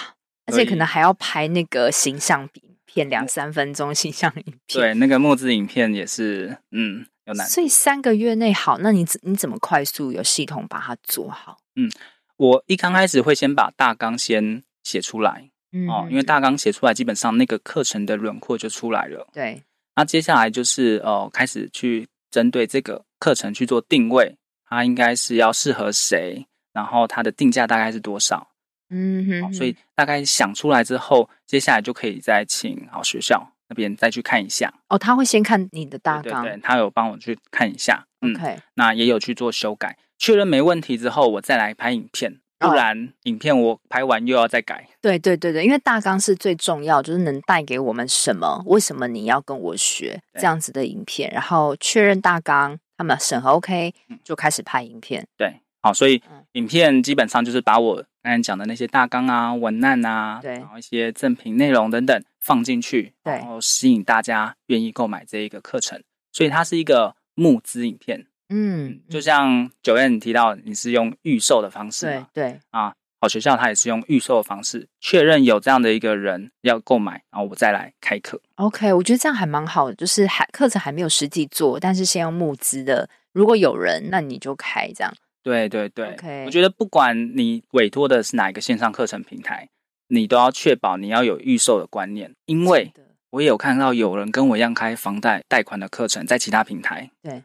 [0.46, 4.58] 而且可能还要拍那个形象影片，两三分钟形象影片。
[4.68, 7.06] 对，那个募资影片也是，嗯。
[7.24, 11.58] 有难，所以三个月内好，那你怎你怎么快速有系统把它做好？
[11.76, 11.90] 嗯，
[12.36, 19.28] 我一刚开始会先把大纲先写出来，嗯，哦，因为大纲写出来，基本上那个课程的轮廓就出来了。
[19.32, 19.62] 对，
[19.94, 28.48] 那接下来就是哦，开始去针对这个课程去做定位，它应该是要适合谁，然后它的定价大概是多少？
[28.90, 33.51] 嗯哼，哼，所以大概想出来之后，接下来就可以再请好学校。
[33.72, 44.86] 那边再去看一下哦，他会先看你的大纲，对，对，对，他有帮我去看一下，OK，嗯，那也有去做修改，确认没问题之后，我再来拍影片，不然影片我拍完又要再改。
[45.00, 48.62] 对对对对，因为大纲是最重要，就是能带给我们什么？
[48.66, 51.30] 为什么你要跟我学这样子的影片？
[51.32, 55.26] 然后确认大纲，他们审核 OK，就开始拍影片。
[55.38, 55.60] 对。
[55.84, 66.02] 好，所以影片基本上就是把我刚才讲的那些大纲啊、文案啊，对，然后一些赠品内容等等放进去，对，然后吸引大家愿意购买这一个课程。
[66.30, 78.40] 所以它是一个募资影片，嗯，就像 Joanne 提到你是用预售的方式嘛，对对啊，好学校它也是用预售的方式，确认有这样的一个人要购买，然后我再来开课。
[78.54, 85.12] OK，我觉得这样还蛮好的，就是还课程还没有实际做，但是先用募资的，如果有人，那你就开这样。
[85.42, 86.44] 对对对，Okay.
[86.44, 89.68] 我觉得不管你委托的是哪一个线上课程平台，
[90.08, 92.92] 你都要确保你要有预售的观念，因为
[93.30, 97.42] 我也有看到有人跟我一样开房贷贷款的课程，在其他平台，对，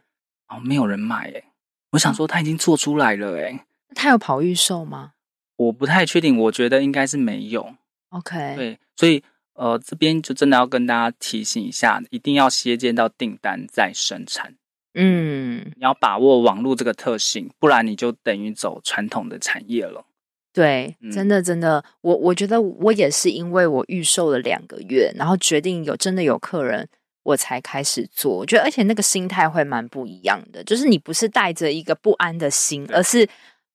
[0.48, 1.44] 哦，没有人买诶，
[1.92, 3.60] 我想说他已经做出来了诶，
[3.94, 5.12] 他有跑预售吗？
[5.56, 7.74] 我不太确定，我觉得应该是没有。
[8.10, 14.54] OK，对，所以呃，这边就真的要跟大家提醒一下，一定要先接到订单再生产。
[15.00, 20.04] 嗯，你要把握网络这个特性，不然你就等于走传统的产业了。
[20.52, 26.88] 对，真的真的，我我觉得我也是因为我预售了两个月，然后决定有真的有客人，
[27.22, 28.38] 我才开始做。
[28.38, 33.28] 我觉得而且那个心态会蛮不一样的，就是你不是带着一个不安的心，而是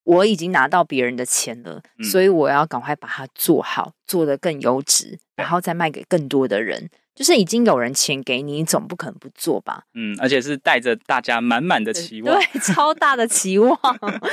[0.04, 6.90] 我已经拿到别人的钱了，嗯，所以我要赶快把它做好，做得更优质，然后再卖给更多的人。
[7.16, 9.84] 就是已经有人钱给你，你总不可能不做吧？
[9.94, 13.78] 嗯，而且是带着大家满满的期望，对，超大的期望。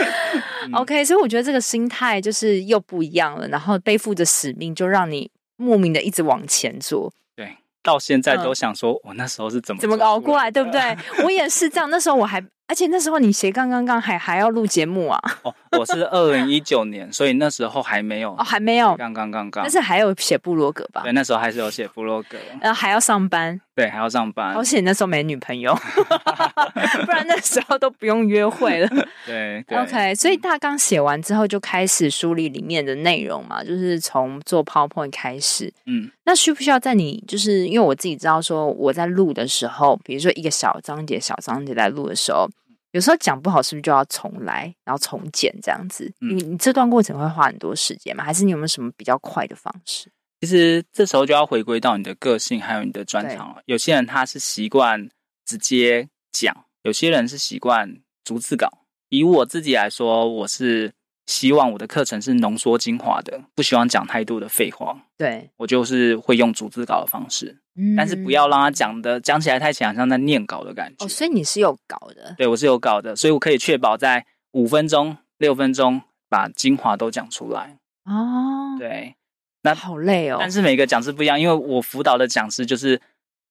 [0.72, 7.12] OK，所以我觉得这个心态就是又不一样了，然后背负着使命，就让你莫名的一直往前做。
[7.36, 10.96] 对，到现在都想说，我那时候是怎么怎么熬过来，对不对？
[11.24, 12.42] 我也是这样，那时候我还。
[12.66, 15.20] 而且那时候你斜杠刚刚还还要录节目啊？
[15.42, 21.02] 哦，我是二零一九年，所以那时候还没有哦，还没有刚刚刚刚，但是还有写部落格吧？
[21.02, 24.54] 对，那时候还是有写部落格，然后还要上班，对，还要上班。
[24.54, 25.72] 而且那时候没女朋友，
[27.06, 28.88] 不然那时候都不用约会了。
[29.24, 35.72] 对，对，OK，所以大纲写完之后就开始梳理里面的内容嘛，就是从做 PowerPoint 开始。
[35.86, 42.48] 嗯，那需不需要在你就是因为我自己知道说我在录的时候，比如说一个小章节、小章节在录的时候。
[42.92, 46.12] 有时候讲不好，是不是就要重来，然后重剪这样子？
[46.18, 48.24] 你、嗯、你这段过程会花很多时间吗？
[48.24, 50.10] 还是你有没有什么比较快的方式？
[50.40, 53.62] 其实这时候就要回归到你的个性，还有你的专长了。
[53.66, 55.08] 有些人他是习惯
[55.44, 58.68] 直接讲，有些人是习惯逐字稿。
[59.10, 60.92] 以我自己来说，我是
[61.26, 64.96] 希望我的课程是浓缩精华的，不希望讲太多的废话。
[65.18, 67.60] 对，我就是会用逐字稿的方式。
[67.96, 71.04] 但是不要让他讲的讲起来太强，像在念稿的感觉。
[71.04, 72.34] 哦，所以你是有稿的？
[72.36, 77.78] 对，我是有稿的，所以我可以确保在五分钟、六分钟把精华都讲出来。
[78.04, 79.14] 哦，对，
[79.62, 80.38] 那好累哦。
[80.40, 83.00] 但是每个讲师不一样，因为我辅导的讲师就是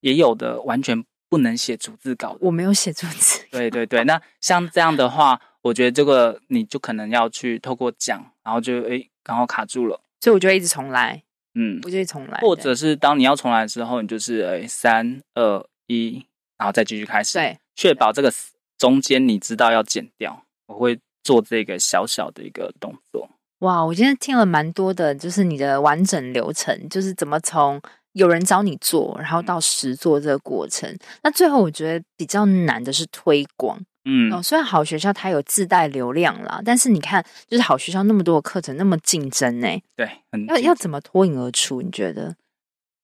[0.02, 2.40] 也有的完全不能写逐字稿的。
[2.42, 3.46] 我没有写逐字。
[3.52, 11.24] 对对对，那像这样的话，我觉得这个你就可能要去透过讲，然后就诶刚好卡住了，所以我就一直重来。
[11.56, 16.26] 嗯，不就重来，或者是当你要重来之后，你就是诶三二一，
[16.58, 17.38] 然后再继续开始。
[17.38, 18.32] 对，确保这个
[18.78, 20.44] 中间你知道要剪掉。
[20.68, 23.28] 我会做这个小小的一个动作。
[23.60, 27.82] 哇，我今天听了蛮多的，就是你的完整流程，就是怎么从
[28.14, 30.90] 有人找你做，然后到实做这个过程。
[30.90, 31.00] 嗯。
[31.24, 33.80] 那最后我觉得比较难的是推广。
[34.06, 39.68] 嗯，哦，虽然好学校它有自带流量啦，但是你看，就是好学校那么多的课程，那么竞争呢？
[39.96, 41.82] 对，很要要怎么脱颖而出？
[41.82, 42.36] 你觉得？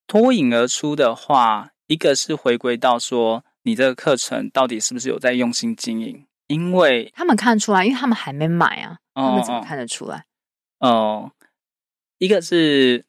[0.07, 6.25] 脱颖而出的话，一个是回归到说，你这个课程到底是不是有在用心经营？
[6.47, 10.25] 因为他们看出来，因为他们还没买啊，他们怎么看得出来？
[10.79, 11.31] 哦，哦，
[12.17, 13.05] 一个是。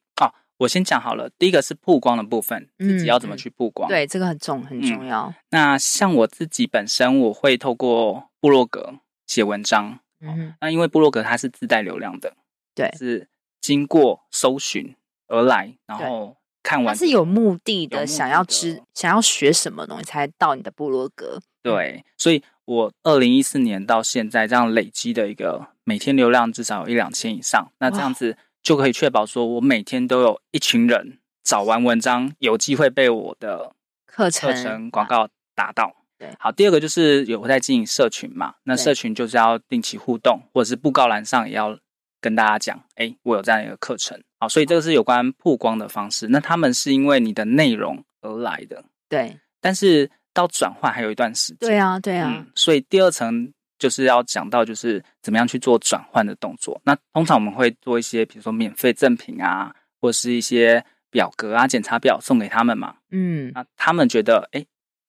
[0.59, 3.89] 我先讲好了，第一个是曝光的部分，自己要怎么去曝光？
[3.89, 5.35] 嗯、对，这个很重很重要、嗯。
[5.51, 8.95] 那像我自己本身，我会透过部落格
[9.27, 9.99] 写文章。
[10.21, 12.35] 嗯，那因为部落格它是自带流量的，
[12.75, 13.29] 对，是
[13.61, 14.97] 经过搜寻
[15.29, 21.39] 而来，然后看完，它是有目的的，想要知想要学什么东西才到你的部落格。
[21.63, 28.39] 对，所以我二零一四年到现在这样累积的一个每天流量至少有一两千以上，那这样子。
[28.67, 33.73] 就可以确保说，我每天都有一群人找完文章，有机会被我的
[34.05, 35.95] 课程课程广告打到。
[36.19, 41.79] 对，好，第二个就是有在经营社群嘛，那社群就是要定期互动，或者是布告栏上也要
[42.21, 44.21] 跟大家讲，哎，我有这样一个课程。
[44.41, 46.27] 好，所以这个是有关曝光的方式。
[46.27, 49.39] 那他们是因为你的内容而来的，对。
[49.61, 51.59] 但是到转换还有一段时间。
[51.61, 52.35] 对啊，对啊。
[52.35, 53.53] 嗯，所以第二层。
[53.79, 56.81] 就是要讲到，就是怎么样去做转换的动作。
[56.85, 62.97] 那通常我们会做一些，比如说免费赠品啊，或是一些表格啊、检查表送给他们嘛。
[63.11, 64.65] 嗯，那他们觉得，哎，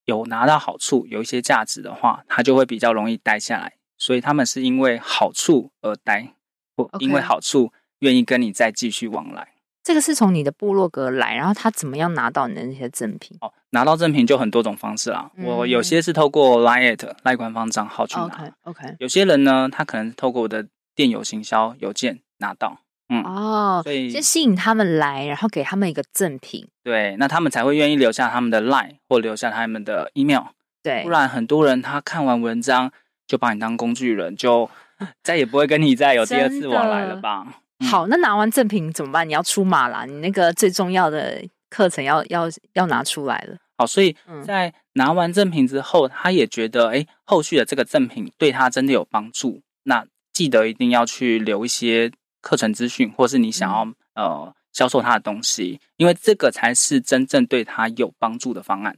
[0.06, 3.74] 有拿到好处，有一些价值的话，他就会比较容易待下来。
[3.98, 6.36] 所以他们是因为好处而待，
[6.76, 9.54] 或因为好处愿意跟你再继续往来。
[9.88, 13.38] 这个是从你的部落格来，然后他怎么样拿到你的那些赠品？
[13.40, 15.32] 哦，拿到赠品就很多种方式啦。
[15.38, 18.52] 嗯、我有些是透过 Line 赖官方账号去拿。
[18.64, 18.98] OK。
[19.00, 22.82] 有些人呢，他可能是透过我的电邮行销邮件拿到。
[23.08, 26.68] 嗯哦，所以先吸引他们来，然后给他们一个赠品。
[26.84, 30.48] 对，那他们才会愿意留下他们的 Line 或留下他们的 email。
[30.84, 32.92] 对，不然很多人他看完文章
[33.26, 34.70] 就把你当工具人，就
[35.24, 37.62] 再也不会跟你再有第二次往来了吧。
[37.80, 39.28] 好，那拿完赠品怎么办？
[39.28, 43.58] 你要出马啦，你那个最重要的课程要要要拿出来了。
[43.78, 49.62] 好，所以在拿完赠品之后，他也觉得，哎，后续的这个赠品对他真的有帮助。
[49.84, 52.12] 那记得一定要去留一些
[52.42, 58.98] 课程资讯，或是你想要呃销售他的东西，因为这个才是真正对他有帮助的方案。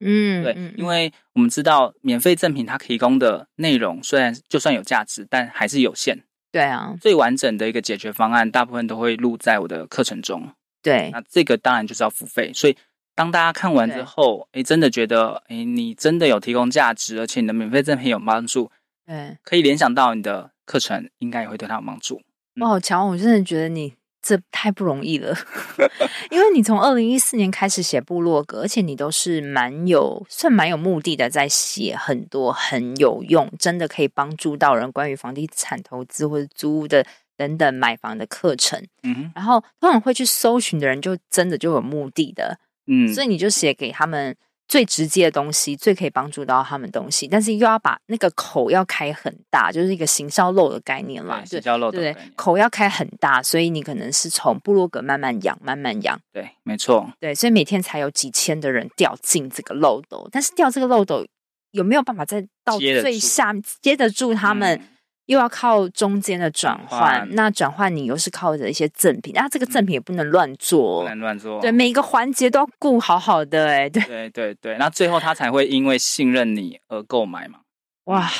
[0.00, 6.24] 嗯，对，因为我们知道免费赠品它提供的内容虽然就算有价值，但还是有限。
[6.54, 10.52] 对啊，最完整的一个解决方案，大部分都会录在我的课程中。
[10.80, 12.52] 对，那这个当然就是要付费。
[12.54, 12.76] 所以
[13.16, 18.70] 当大家看完之后，哎，真的觉得，哎，你真的有提供价值，而且你的免费赠品有帮助，
[19.04, 22.22] 对，可以联想到你的课程应该也会对他有帮助。
[22.60, 23.94] 哇，强，我真的觉得你。
[24.26, 25.36] 这太不容易了，
[26.32, 37.04] 因为你从二零一四年开始写部落格，而且你都是蛮有算蛮有目的的，在写很多很有用，真的可以帮助到人关于房地产投资或者租屋的
[37.36, 38.82] 等等买房的课程。
[39.02, 44.34] 嗯，然后通常会去搜寻的人，就真的就有目的的，嗯，所以你就写给他们。
[44.66, 51.44] 最直接的东西，最可以帮助到他们东西，但是又要把那个口要开很大，就是一个行销漏的概念啦。
[51.44, 56.18] 行销漏的概念，对，口要开很大，所以你可能是从部落格慢慢养，慢慢养。
[56.32, 57.12] 对，没错。
[57.20, 61.26] 对，所以每天才有几千的人掉进这个漏斗，但是掉这个漏斗
[61.72, 64.78] 有没有办法再到最下面接得住他们？
[64.78, 64.88] 嗯
[65.26, 77.60] 又要靠中间的转换，那转换你又是靠着一些赠品，那这个赠品也不能乱做，不能乱做，对，每一个环节都要顾好好的，哎，对，对对对，那最后他才会因为信任你而购买嘛，
[78.04, 78.30] 哇，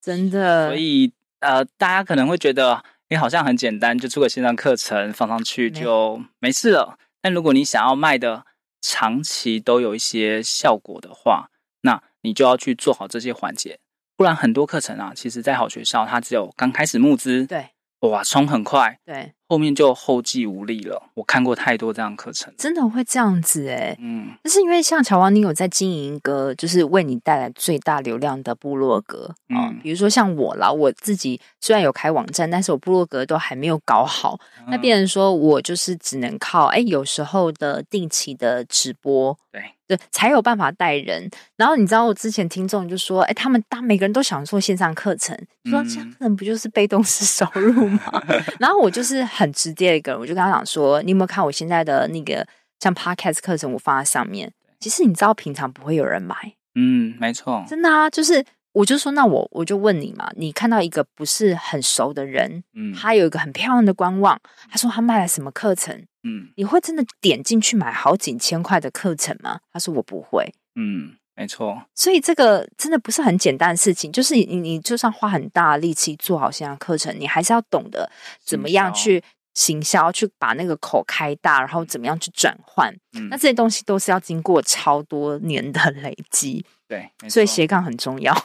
[0.00, 8.44] 真的，所以呃，大家可能会觉得，你好像很简单，就出个线上课程放上去就没事了，但如果你想要卖的
[8.80, 11.50] 长期都有一些效果的话，
[11.82, 13.78] 那你就要去做好这些环节。
[14.22, 17.70] 不然很多课程啊，其实，在好学校，它只有刚开始募资，对，
[18.08, 21.10] 哇，冲很快，对，后面就后继无力了。
[21.12, 39.60] 我看过太多这样课程，真的会这样子哎，嗯，但是因为像乔王，你有在经营一个，就是为你带来最大流量的部落格啊，嗯，比如说像我啦，我自己虽然有开网站，但是我部落格都还没有搞好，嗯，那变成说我就是只能靠哎，有时候的定期的直播，对。
[39.88, 41.28] 对才有办法带人。
[41.56, 48.00] 然后你知道，我之前听众就说：“哎，他们当每个人都想做线上课程，说这样可能不就是被动式收入吗？”
[48.60, 52.46] 然后我就是很直接的一个人，我就跟他讲说：“你有没有看我现在的那个
[52.80, 53.72] 像 Podcast 课程？
[53.72, 54.52] 我放在上面。
[54.78, 56.36] 其实你知道，平常不会有人买。
[56.74, 64.40] 嗯，没错，真的啊，就是。”我就说，那我我就问你嘛，你看到一个不是很熟的人，嗯，他有一个很漂亮的官网，
[64.70, 69.60] 他说他卖了什么课程，嗯，你会真的点进去买好几千块的课程吗？
[69.70, 78.10] 他说我不会，嗯，没错，所以这个真的不是很简单的事情，就是你你就算花很大的力气做好线上课程，你还是要懂得
[78.44, 79.22] 怎么样去
[79.54, 86.64] 行销，去把那个口开大，然后怎么样去转换，嗯，那这些东西都是要经过超多年的 累积。
[86.86, 88.36] 对，所以斜杠很重要。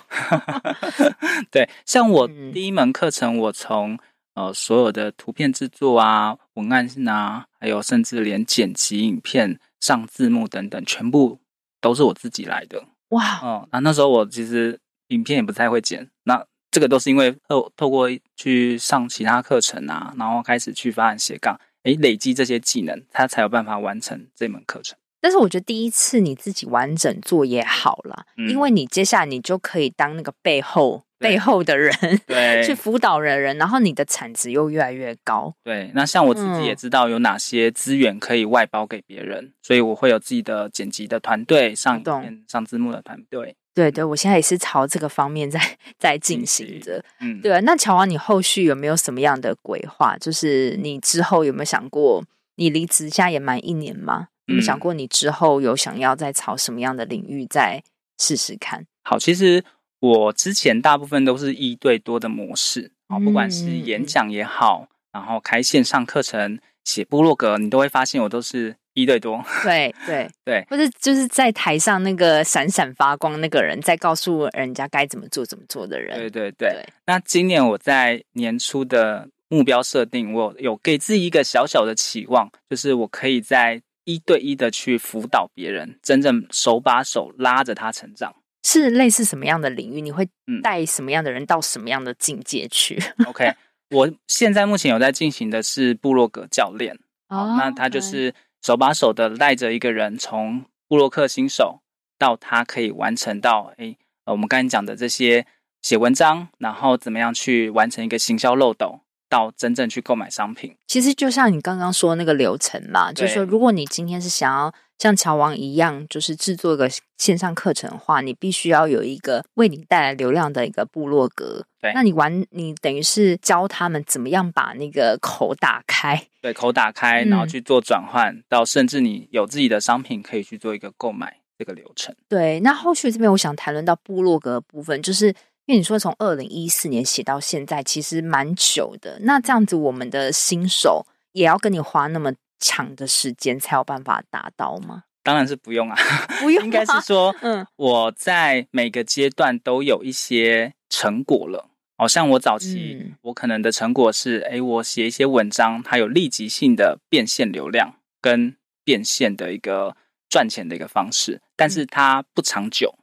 [1.51, 3.99] 对，像我第一门课程，我从
[4.35, 11.39] 呃所有的图片制作啊、文案啊，还有甚至连剪辑影片、上字幕等等，全部
[11.81, 12.83] 都是我自己来的。
[13.09, 24.97] 哇，哦，那那时候我其实影片也不太会剪，那这个都是因为透透过去上其他课程啊，然后开始去发展斜杠，诶，累积这些技能，他才有办法完成这门课程。
[25.19, 31.93] 但是我觉得第一次你自己完整做也好了，嗯，因为你接下来你就可以当那个背后背后的人，
[32.27, 35.53] 对，去辅导人人，然后你的产值又越来越高。
[35.63, 43.55] 对，那像我自己也知道有哪些资源可以外包给别人，嗯，所以我会有自己的剪辑的团队，上影片、上字幕的团队。
[43.73, 45.59] 对对，我现在也是朝这个方面在
[45.99, 47.03] 在进行着。
[47.19, 47.61] 嗯，对。
[47.61, 50.17] 那乔王，你后续有没有什么样的规划？
[50.17, 52.23] 就是你之后有没有想过，
[52.55, 54.29] 你离职现在也满一年吗？
[54.47, 57.83] 有没有想过你之后有想要再朝什么样的领域再
[58.17, 58.83] 试试看？
[59.03, 59.63] 好，其实
[59.99, 69.43] 我之前大部分都是一对多的模式啊，不管是演讲也好，然后开线上课程、写部落格，你都会发现我都是一对多。
[69.63, 76.17] 对 对对，或者就是在台上那个闪闪发光那个人，在告诉人家该怎么做怎么做的人。
[76.17, 76.69] 对对对。
[76.69, 83.81] 对那今年我在年初的目标设定，我有给自己一个小小的期望，就是我可以在。
[84.09, 88.33] 一对一的去辅导别人，真正手把手拉着他成长，
[88.67, 90.01] 是类似什么样的领域？
[90.01, 90.27] 你会
[90.61, 93.01] 带什么样的人到什么样的境界去？
[93.19, 93.53] 嗯，OK，
[93.91, 96.99] 我现在目前有在进行的是部落格教练，
[97.29, 101.79] 哦，那他就是手把手的带着一个人从部落克新手
[102.19, 105.45] 到他可以完成到，诶，我们刚才讲的这些
[105.81, 108.99] 写文章，然后怎么样去完成一个行销漏斗。
[109.29, 121.63] 到真正去购买商品，其实就像你刚刚说的那个流程嘛，就是说，如果你今天是想要像乔王一样，就是制作一个线上课程的话，你必须要有一个为你带来流量的一个部落格。
[121.79, 126.27] 对，那你玩，你等于是教他们怎么样把那个口打开。
[126.41, 132.15] 对，口打开，然后去做转换，嗯、到甚至你有自己的商品可以去做一个购买这个流程。
[132.27, 135.27] 对，那后续这边我想谈论到部落格的部分，就是
[135.65, 139.19] 因为你说从二零一四年写到现在，其实蛮久的。
[139.21, 145.03] 那这样子，我们的新手也要跟你花那么长的时间才有办法达到吗？
[145.23, 145.97] 当然是不用啊，
[146.39, 151.69] 不用， 应该是说，嗯，我在每个阶段都有一些成果了。
[151.97, 158.55] 好像我早期，嗯、我可能的成果是，哎，我写一些文章，它有立即性的变现流量跟
[158.85, 159.97] 变现的一个
[160.29, 162.97] 赚钱的一个方式，但是它不长久，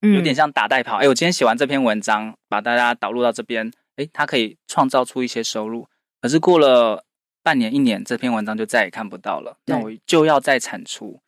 [0.00, 0.96] 有点像打带跑。
[0.96, 5.88] 哎，我今天写完这篇文章，把大家导入到这边，哎，它可以创造出一些收入，
[6.20, 7.06] 可是过了。
[7.42, 9.58] 半年一年，这篇文章就再也看不到了。
[9.66, 11.20] 那我就要再产出，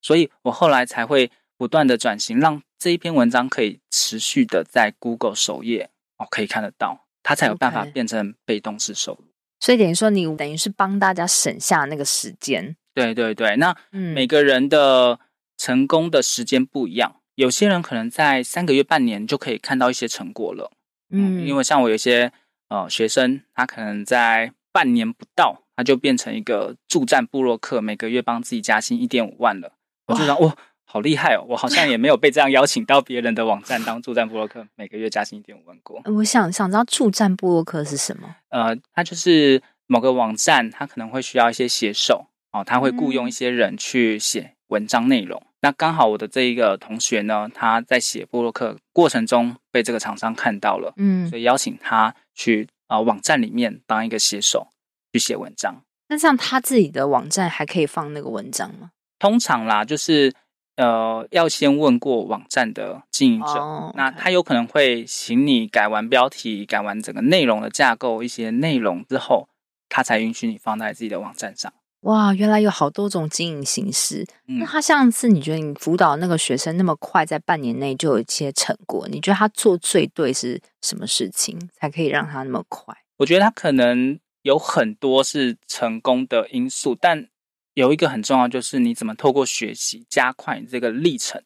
[0.00, 9.26] 所以我后来才会不断的转型，让这一篇文章可以持续的在 Google 首页哦可以看得到，它才有办法变成被动式收入。
[9.60, 12.74] 所以等于说，你等于是帮大家省下那个时间。
[12.94, 15.20] 对对对，那每个人的
[15.58, 20.72] 成功的时间不一样，有些人可能在三个月、半年就可以看到一些成果了。
[21.10, 22.32] 嗯，因为像我有一些
[22.68, 24.54] 呃学生，他可能在。
[24.72, 29.72] 半年不到，他就变成一个助战部落客，每个月帮自己加薪一点五万了。
[30.06, 31.44] 我就想，哇，好厉害哦！
[31.48, 36.02] 我好像也没有被这样邀请到别人的网站当助战部落客， 每个月加薪一点五万过。
[36.04, 38.34] 我想想知道助战部落客是什么？
[38.48, 45.40] 呃，他就是某个网站，他可能会需要一些写手哦，他会雇佣一些人去写文章内容。
[45.40, 52.68] 嗯、那刚好我的这一个同学呢，他在写布洛克过程中被这个厂商看到了，嗯，所以邀请他去。
[52.90, 54.66] 啊、呃，网站里面当一个写手
[55.12, 55.82] 去写文章。
[56.08, 58.90] 那这样他自己的网站还可以放那个文章吗？
[59.20, 60.34] 通常啦，就是
[60.74, 69.48] 呃，要先问过网站的经营者，那他有可能会请你改完标题、改完整个内容的架构、一些内容之后，
[69.88, 71.72] 他才允许你放在自己的网站上。
[72.00, 74.26] 哇，原来有好多种经营形式。
[74.46, 82.94] 嗯、那他上次你觉得你辅导那个学生那么快，在半年内就有一些成果，你觉得他做最对是什么事情，才可以让他那么快？
[83.18, 87.28] 我觉得他可能有很多是成功的因素，但
[87.74, 91.42] 有一个很重要，就是你怎么透过学习加快你这个历程。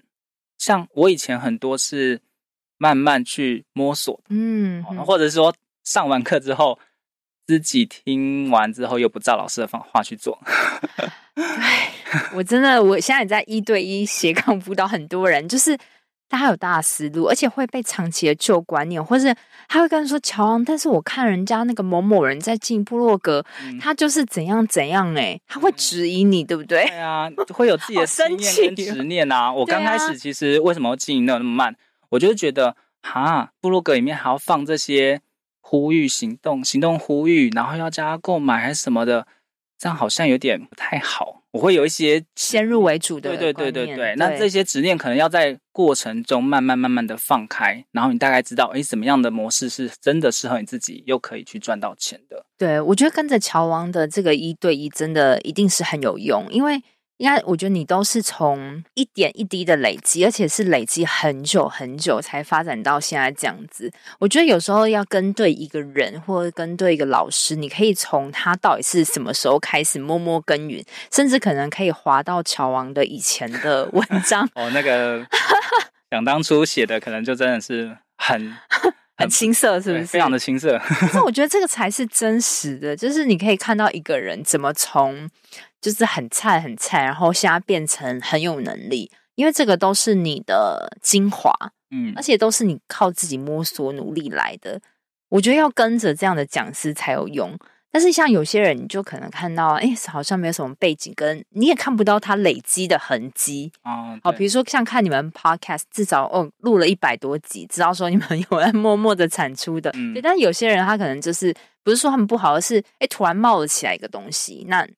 [0.58, 2.20] 像我以前很多是
[2.78, 5.52] 慢慢去摸索，嗯，或者是说
[5.82, 6.78] 上完课之后。
[7.46, 10.40] 自己听完之后又不照老师的方话去做，
[11.34, 11.44] 对，
[12.34, 15.76] 我真的，我现在也在一对一斜杠辅导很多人，就是
[16.26, 19.34] 大家有大的思路，而且会被长期的旧观念，或是
[19.68, 26.86] 他会跟人说乔王，但是我看人家那个某某人在进部落格，嗯、他就是怎样怎样哎、欸，他会质疑你，对不对？
[26.86, 29.52] 对啊，会有自己的经验跟执念啊。
[29.52, 31.76] 我刚开始其实为什么经营的那么慢，
[32.08, 35.20] 我就是觉得哈，部落格里面还要放这些。
[35.66, 39.26] 呼吁行动，行动呼吁，然后要加购买还是什么的，
[39.78, 41.42] 这样好像有点不太好。
[41.52, 43.96] 我会有一些先入为主的，对对对对对。
[43.96, 52.44] 对那这些执念可能要在过程中慢慢慢慢的放开，然后你大概知道，哎，什么样的模式是真的适合你自己，又可以去赚到钱的。
[52.58, 56.82] 对，我觉得跟着乔王的这个一对一，真的一定是很有用，因为。
[57.18, 63.88] 应该，我觉得你都是从一点一滴的累积，而且是累积很久很久才发展到现在这样子。
[64.18, 74.48] 我觉得有时候要跟对一个人，或者跟对一个老师，你可以从他到底是什么时候开始默默耕耘，甚至可能可以滑到乔王的以前的 文章。
[74.54, 75.24] 哦，那个
[76.10, 78.56] 想当初写的，可能就真的是很
[79.16, 80.06] 很青涩，是不是？
[80.06, 80.80] 非常的青涩。
[81.12, 85.30] 那我觉得这个才是真实的，就是你可以看到一个人怎么从。
[85.84, 91.52] 就是很菜很菜，然后现在变成很有能力，因为这个都是你的精华，
[91.90, 94.80] 嗯，而且都是你靠自己摸索努力来的。
[95.28, 97.54] 我觉得要跟着这样的讲师才有用。
[97.92, 104.18] 但是像有些人，你就可能看到，哎，好像没有什么背景，跟你也看不到他累积的痕迹啊。
[104.22, 110.22] 好，比如说像看你们 podcast，至少哦录了一百多集，知道说你们 有在默默的产出的，嗯，对。
[110.22, 114.88] 但有些人他可能就是不是说他们不好，而是哎突然冒了起来一个东西，那。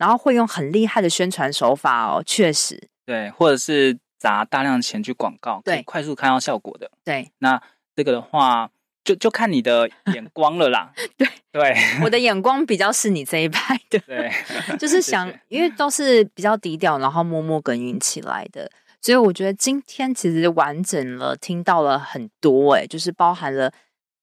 [0.00, 7.30] 然后会用很厉害的宣传手法哦，确实，对，或者是砸大量的钱去广告，对，快速看到效果的，对。
[7.40, 7.60] 那
[7.94, 8.70] 这个的话，
[9.04, 10.90] 就就看你的眼光了啦。
[11.18, 14.32] 对对，对我的眼光比较是你这一派的，对，
[14.80, 18.70] 就是想，谢谢因为都是比较低调，然后默默耕耘起来的，
[19.02, 23.70] 所以我觉得今天其实完整了，听到了很多，哎，就是包含了。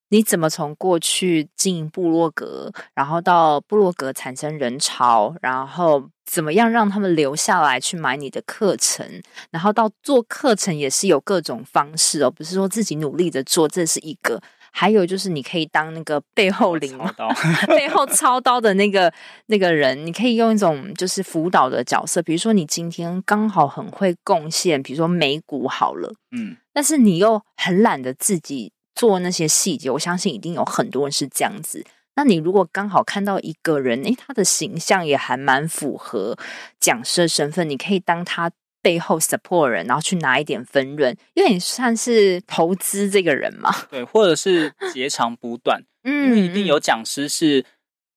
[0.09, 9.05] 你怎么从过去经营部落格，然后到部落格产生人潮，然后怎么样让他们留下来去买你的课程，
[9.51, 14.41] 然后到做课程也是有各种方式哦，不是说自己努力的做，这是一个。
[14.69, 16.95] 还有就是你可以当那个背后灵，
[17.67, 19.11] 背后操刀的那个
[19.47, 28.71] 那个人，你可以用一种就是辅导的角色，比如说你今天刚好很会贡献，比如说美股好了，嗯，但是你又很懒得自己。
[28.97, 31.85] 做那些细节，我相信一定有很多人是这样子。
[32.15, 36.35] 那你如果刚好看到一个人，诶，他的形象也还蛮符合
[36.79, 43.71] 讲师的身份，你可以当他背后 support 人，然后去拿一点分润，因为你算是投资这个人嘛。
[43.91, 47.63] 对，或者是截长补短， 嗯，因为一定有讲师是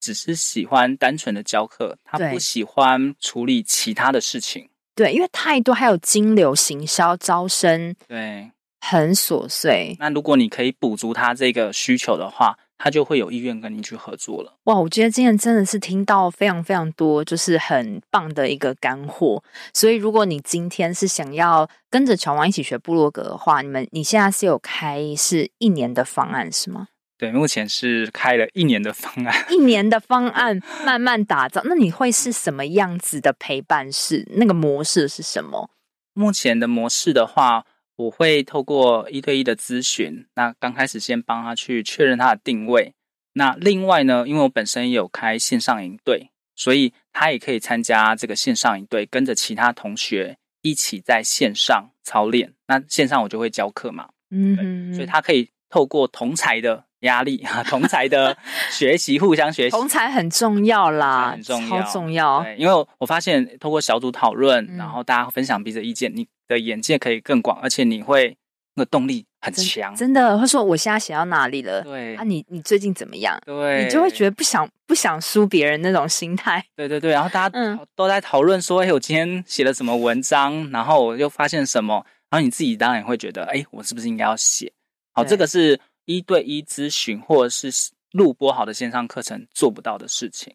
[0.01, 4.71] 只是喜欢单纯的教课，他不喜欢处理其他的事情。
[4.95, 8.51] 对，因为太多，还有金流、行销、招生，对。
[8.81, 9.97] 很琐碎。
[9.99, 14.55] 那如果你可以补足他这个需求的话，他就会有意愿跟你去合作了。
[14.65, 19.45] 哇，我觉得今天真的是听到非常非常多，就是很棒的一个干货。
[19.75, 26.89] 所以，如果你今天是想要跟着乔王一起学部落格的话，你们你现在是有开是一年的方案是吗？
[27.19, 31.61] 对，目前是开了一年的方案，一年的方案 慢慢打造。
[31.67, 34.27] 那你会是什么样子的陪伴式？
[34.37, 35.69] 那个模式是什么？
[36.15, 37.67] 目前的模式的话。
[38.01, 42.95] 我会透过一对一的咨询，那刚开始先帮他去确认他的定位。
[43.35, 52.55] 那另外呢，因为我本身也有开线上营队，所以他也可以参加这个线上营队，跟着其他同学一起在线上操练。
[52.67, 58.37] 那线上我就会教课嘛，嗯哼，所以他可以透过同才的压力啊， 同才的
[58.73, 62.43] 学习，互相学习，同才很重要啦，很重要，超重要。
[62.43, 66.27] 对，因为我发现透过小组讨论，嗯、然后大家分享彼此意见，你。
[66.51, 68.37] 的眼界可以更广，而且你会
[68.75, 70.37] 那个动力很强，真的。
[70.37, 71.83] 会说我现在写到哪里了？
[71.83, 73.41] 对啊你，你你最近怎么样？
[73.47, 76.63] 对，你就会觉得不想不想输别人那种心态。
[76.75, 84.73] 对对对，然后大家都在讨论说，哎、嗯，我今天写了什么文章，然后我又发现什么，然后你自己当然也会觉得，哎，我是不是应该要写？
[85.13, 87.71] 好，这个是一对一咨询或者是
[88.13, 90.55] 录播好的线上课程做不到的事情，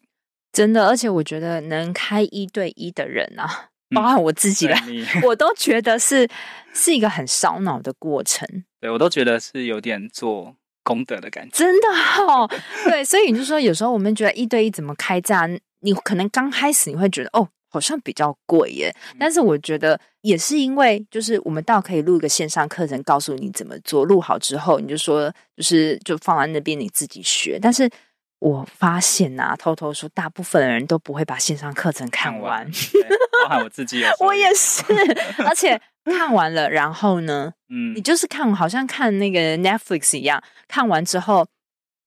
[0.52, 0.86] 真的。
[0.86, 3.70] 而且我觉得能开一对一的人啊。
[3.94, 6.28] 包含我自己来，嗯、 我都觉得是
[6.72, 8.46] 是一个很烧脑的过程。
[8.80, 11.56] 对，我都觉得是有点做功德的感觉。
[11.56, 11.88] 真的
[12.26, 12.50] 哦，
[12.84, 15.48] 对，所以你就说，有时候我们觉得一对一怎么开价？
[15.80, 18.94] 你可能刚开始你会觉得哦，好像比较贵耶。
[19.18, 24.04] 但是我觉得也是因为，就是我们倒可以录一个线上课程，告诉你怎么做。
[24.04, 27.58] 录好之后，你就说，就是就放在那边你自己学。
[27.62, 27.88] 但是。
[28.46, 32.64] 我发现呐、啊，偷偷说，大部分的人都不会把线上课程看完，
[33.42, 34.84] 包含我自己 也，我也是。
[35.44, 41.44] 而且看完了，然后呢， 嗯，你就是看，好像看那个 Netflix 一样，看完之后，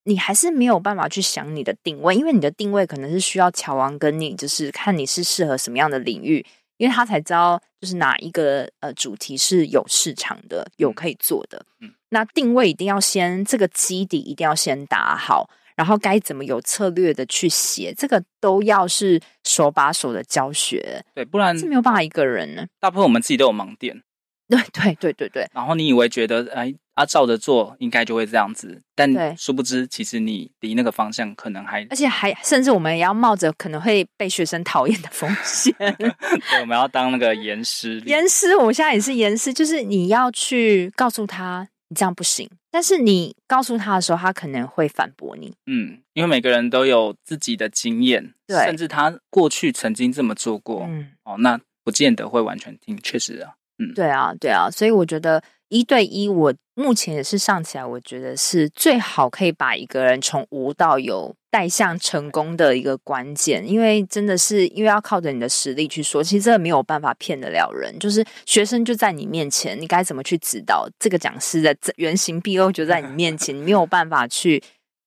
[0.05, 6.45] 你还是没有办法去想你的定位，因为你的定位可能是需要乔王跟你，就是看你是适合什么样的领域，
[6.77, 11.65] 因为他才知道就是哪一个呃主题是有市场的，有可以做的。
[11.81, 15.49] 嗯，那定位一定要先，这个基底一定要先打好。
[15.79, 22.67] 然后该怎么有策略的去写，这个都要是手把手的教学，对，不然是没有办法一个人呢。
[22.81, 24.03] 大部分我们自己都有盲点，
[24.49, 25.47] 对对对对对。
[25.53, 35.73] 然后你以为觉得哎，啊照着做应该就会这样子，但殊不知其实你离那个方向可能还，而且还甚至我们也要冒着可能会被学生讨厌的风险。
[35.79, 41.69] 对，我们要当那个严师， 严师，我现在也是严师，就是你要去告诉他。
[41.89, 45.53] 你这样不行，但是你告诉他的时候，他可能会反驳你。
[45.65, 50.85] 嗯，因为每个人都有自己的经验，对，甚至他过去曾经这么做过。
[50.87, 53.53] 嗯，哦，那不见得会完全听，确实啊。
[53.79, 61.35] 嗯，对啊，对啊，所以我觉得一对一，我目前也是上起来，我觉得是最好可以把一个人从无到有。
[61.51, 67.97] 带向成功的一个关键，因为真的是因为要靠着你的实力去说，其实这个没有办法骗得了人。
[67.97, 74.61] 就是学生就在你面前，你该怎么去指导这个讲师的原形毕露就在你面前，你没有办法去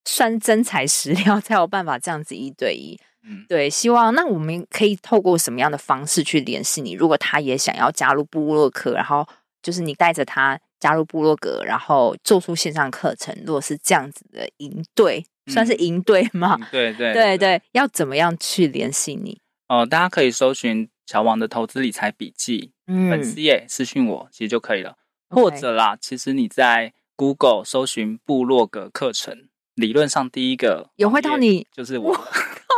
[0.04, 2.98] 算真材实料，才有办法这样子一对一。
[3.24, 6.90] 嗯，对，希望那我们可以透过什么样的方式去联系你？
[6.94, 9.24] 如果他也想要加入部落客，然后
[9.62, 15.24] 就是你带着他加入部落格，然后做出线上课程，如果是这样子的营队。
[15.48, 16.56] 算是营队吗？
[16.60, 19.40] 嗯、对对对对，要怎么样去联系你？
[19.66, 24.94] 哦、呃，大家可以搜寻乔王的投资理财笔记，嗯，粉丝页私讯我其实就可以了。
[25.28, 32.14] 或者啦，其实你在 Google 搜寻部落格课程，理论上第一个有会到你，就是我，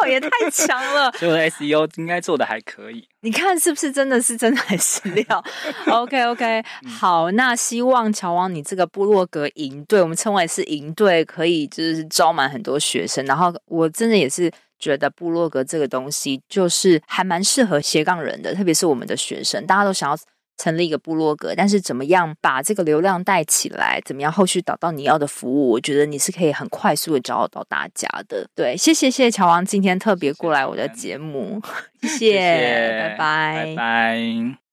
[0.04, 1.10] 哇，也太强了！
[1.18, 3.06] 所以我的 SEO 应该做的还可以。
[3.20, 5.44] 你看是不是真的是真材实料
[5.86, 6.62] ？OK OK，
[7.00, 13.24] 好，那希望乔王你这个部落格营队，我们称为是营队，可以就是招满很多学生。
[13.24, 20.16] 然后我真的也是觉得部落格这个东西，就是还蛮适合斜杠人的，特别是我们的学生，大家都想要。
[20.56, 24.00] 成立一个部落格，但是怎么样把这个流量带起来？
[24.04, 25.70] 怎么样后续导到你要的服务？
[25.70, 28.46] 我觉得你是可以很快速的找到大家的。
[28.54, 31.60] 对，谢谢谢谢乔王今天特别过来我的节目，
[32.02, 34.63] 谢谢，谢谢拜拜，拜拜。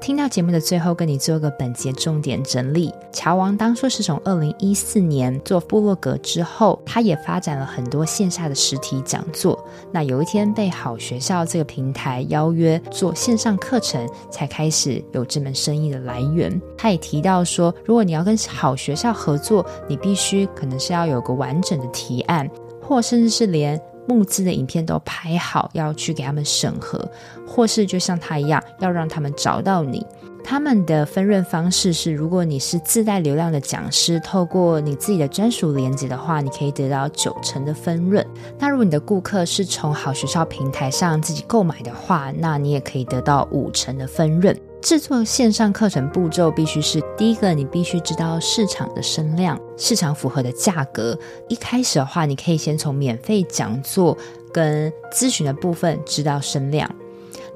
[0.00, 2.92] 听到节目的最后，跟你做个本节重点整理。
[3.12, 9.58] 乔王当初是从二零一四年做部落格之后，他也发展了很多线下的实体讲座。
[9.92, 16.60] 那有一天被好学校这个平台邀约做线上课程，才开始有这门生意的来源。
[16.76, 22.48] 他也提到说，如果你要跟好学校合作，你必须可能是要有个完整的提案，
[22.80, 23.78] 或甚至是连。
[24.08, 27.08] 募资的影片都拍好，要去给他们审核，
[27.46, 30.04] 或是就像他一样，要让他们找到你。
[30.42, 38.26] 他们的分润方式是：如果你是自带流量的讲师，透过你自己的专属连接的话，你可以得到九成的分润。
[38.58, 44.58] 那如果你的顾客是从好学校平台上自己购买的话，那你也可以得到五成的分润。
[44.80, 51.18] 制作线上课程步骤必须是：第一个，你必须知道市场的声量，市场符合的价格。
[51.48, 54.16] 一开始的话，你可以先从免费讲座
[54.52, 56.88] 跟咨询的部分知道声量。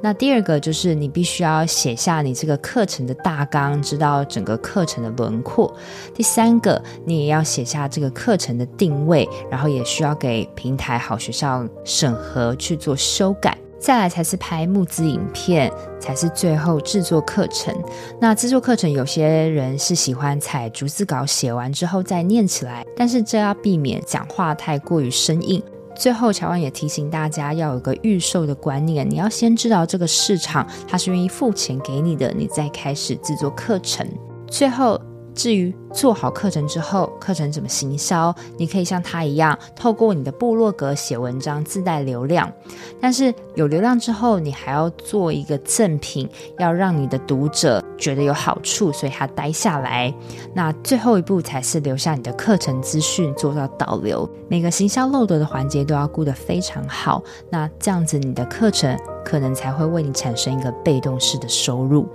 [0.00, 5.72] 那第二个就是你必须要写下你这个课程的大纲，知道整个课程的轮廓。
[6.12, 13.56] 第三个，你也要写下这个课程的定位，然后也需要给平台好学校审核去做修改。
[13.82, 17.74] 再来才是拍募资影片，才是最后制作课程。
[18.20, 25.60] 那制作课程，有些人是喜欢采逐字稿，写完之后再念起来，但是这要避免讲话太过于生硬。
[25.96, 34.06] 最后，乔王也提醒大家要有个预售的观念，你要先知道这个市场它是愿意付钱给你的，你再开始制作课程。
[34.46, 34.96] 最后。
[35.34, 42.50] 至于做好课程之后，课程怎么行销，你可以像他一样，透过你的部落格写文章，自带流量。
[43.00, 46.28] 但是有流量之后，你还要做一个赠品，
[46.58, 50.12] 要让你的读者觉得有好处，所以他待下来。
[50.54, 54.28] 那最后一步才是留下你的课程资讯，做到导流。
[54.48, 57.22] 每个行销漏斗的环节都要顾得非常好。
[57.50, 62.06] 那这样子，你的课程可能才会为你产生一个被动式的收入。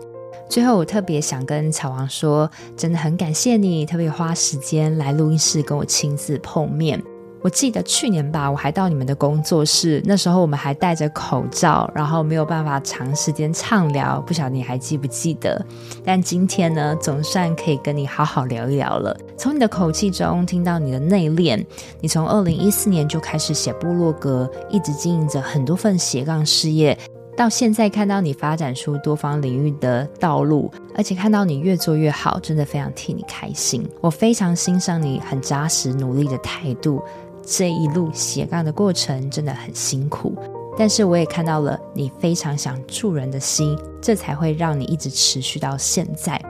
[0.50, 7.02] 最后，我特别想跟草王说，真的很感谢你特别花时间来录音室跟我亲自碰面。
[7.42, 15.64] 我记得去年吧，我还到你们的工作室，那时候我们还戴着口罩，然后没有办法长时间畅聊，不晓得你还记不记得？
[16.04, 19.16] 但今天呢，总算可以跟你好好聊一聊了。
[19.38, 21.64] 从你的口气中听到你的内敛，
[22.02, 26.98] 你从二零一四年就开始写部落格，一直经营着很多份斜杠事业。
[27.38, 33.88] 到现在看到你发展出多方领域的道路，而且看到你越做越好，真的非常替你开心。
[34.02, 37.00] 我非常欣赏你很扎实努力的态度。
[37.46, 40.36] 这一路斜杠的过程真的很辛苦，
[40.76, 46.42] 但是我也看到了你非常想助人的心，这才会让你一直持续到现在。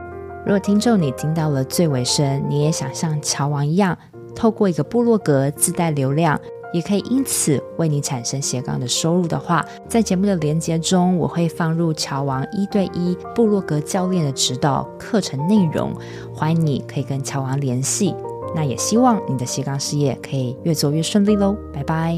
[0.46, 3.96] 如果听众你听到了最尾声，你也想像乔王一样，
[4.34, 6.40] 透过一个部落格自带流量。
[6.74, 15.94] 也可以因此为你产生斜杠的收入的话，在节目的连接中，我会放入乔王一对一部落格教练的指导课程内容，
[16.34, 18.14] 欢迎你可以跟乔王联系。
[18.56, 22.18] 那也希望你的斜杠事业可以越做越顺利喽，拜拜。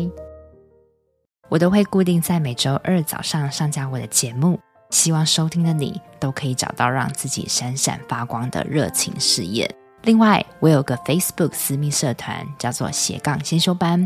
[1.49, 4.59] 我都会固定在每周二早上上架我的节目，
[4.91, 9.69] 希望收听的你都可以找到让自己闪闪发光的热情事业。
[10.03, 14.05] 另外，我有个 Facebook 私密社团，叫做斜杠先修班。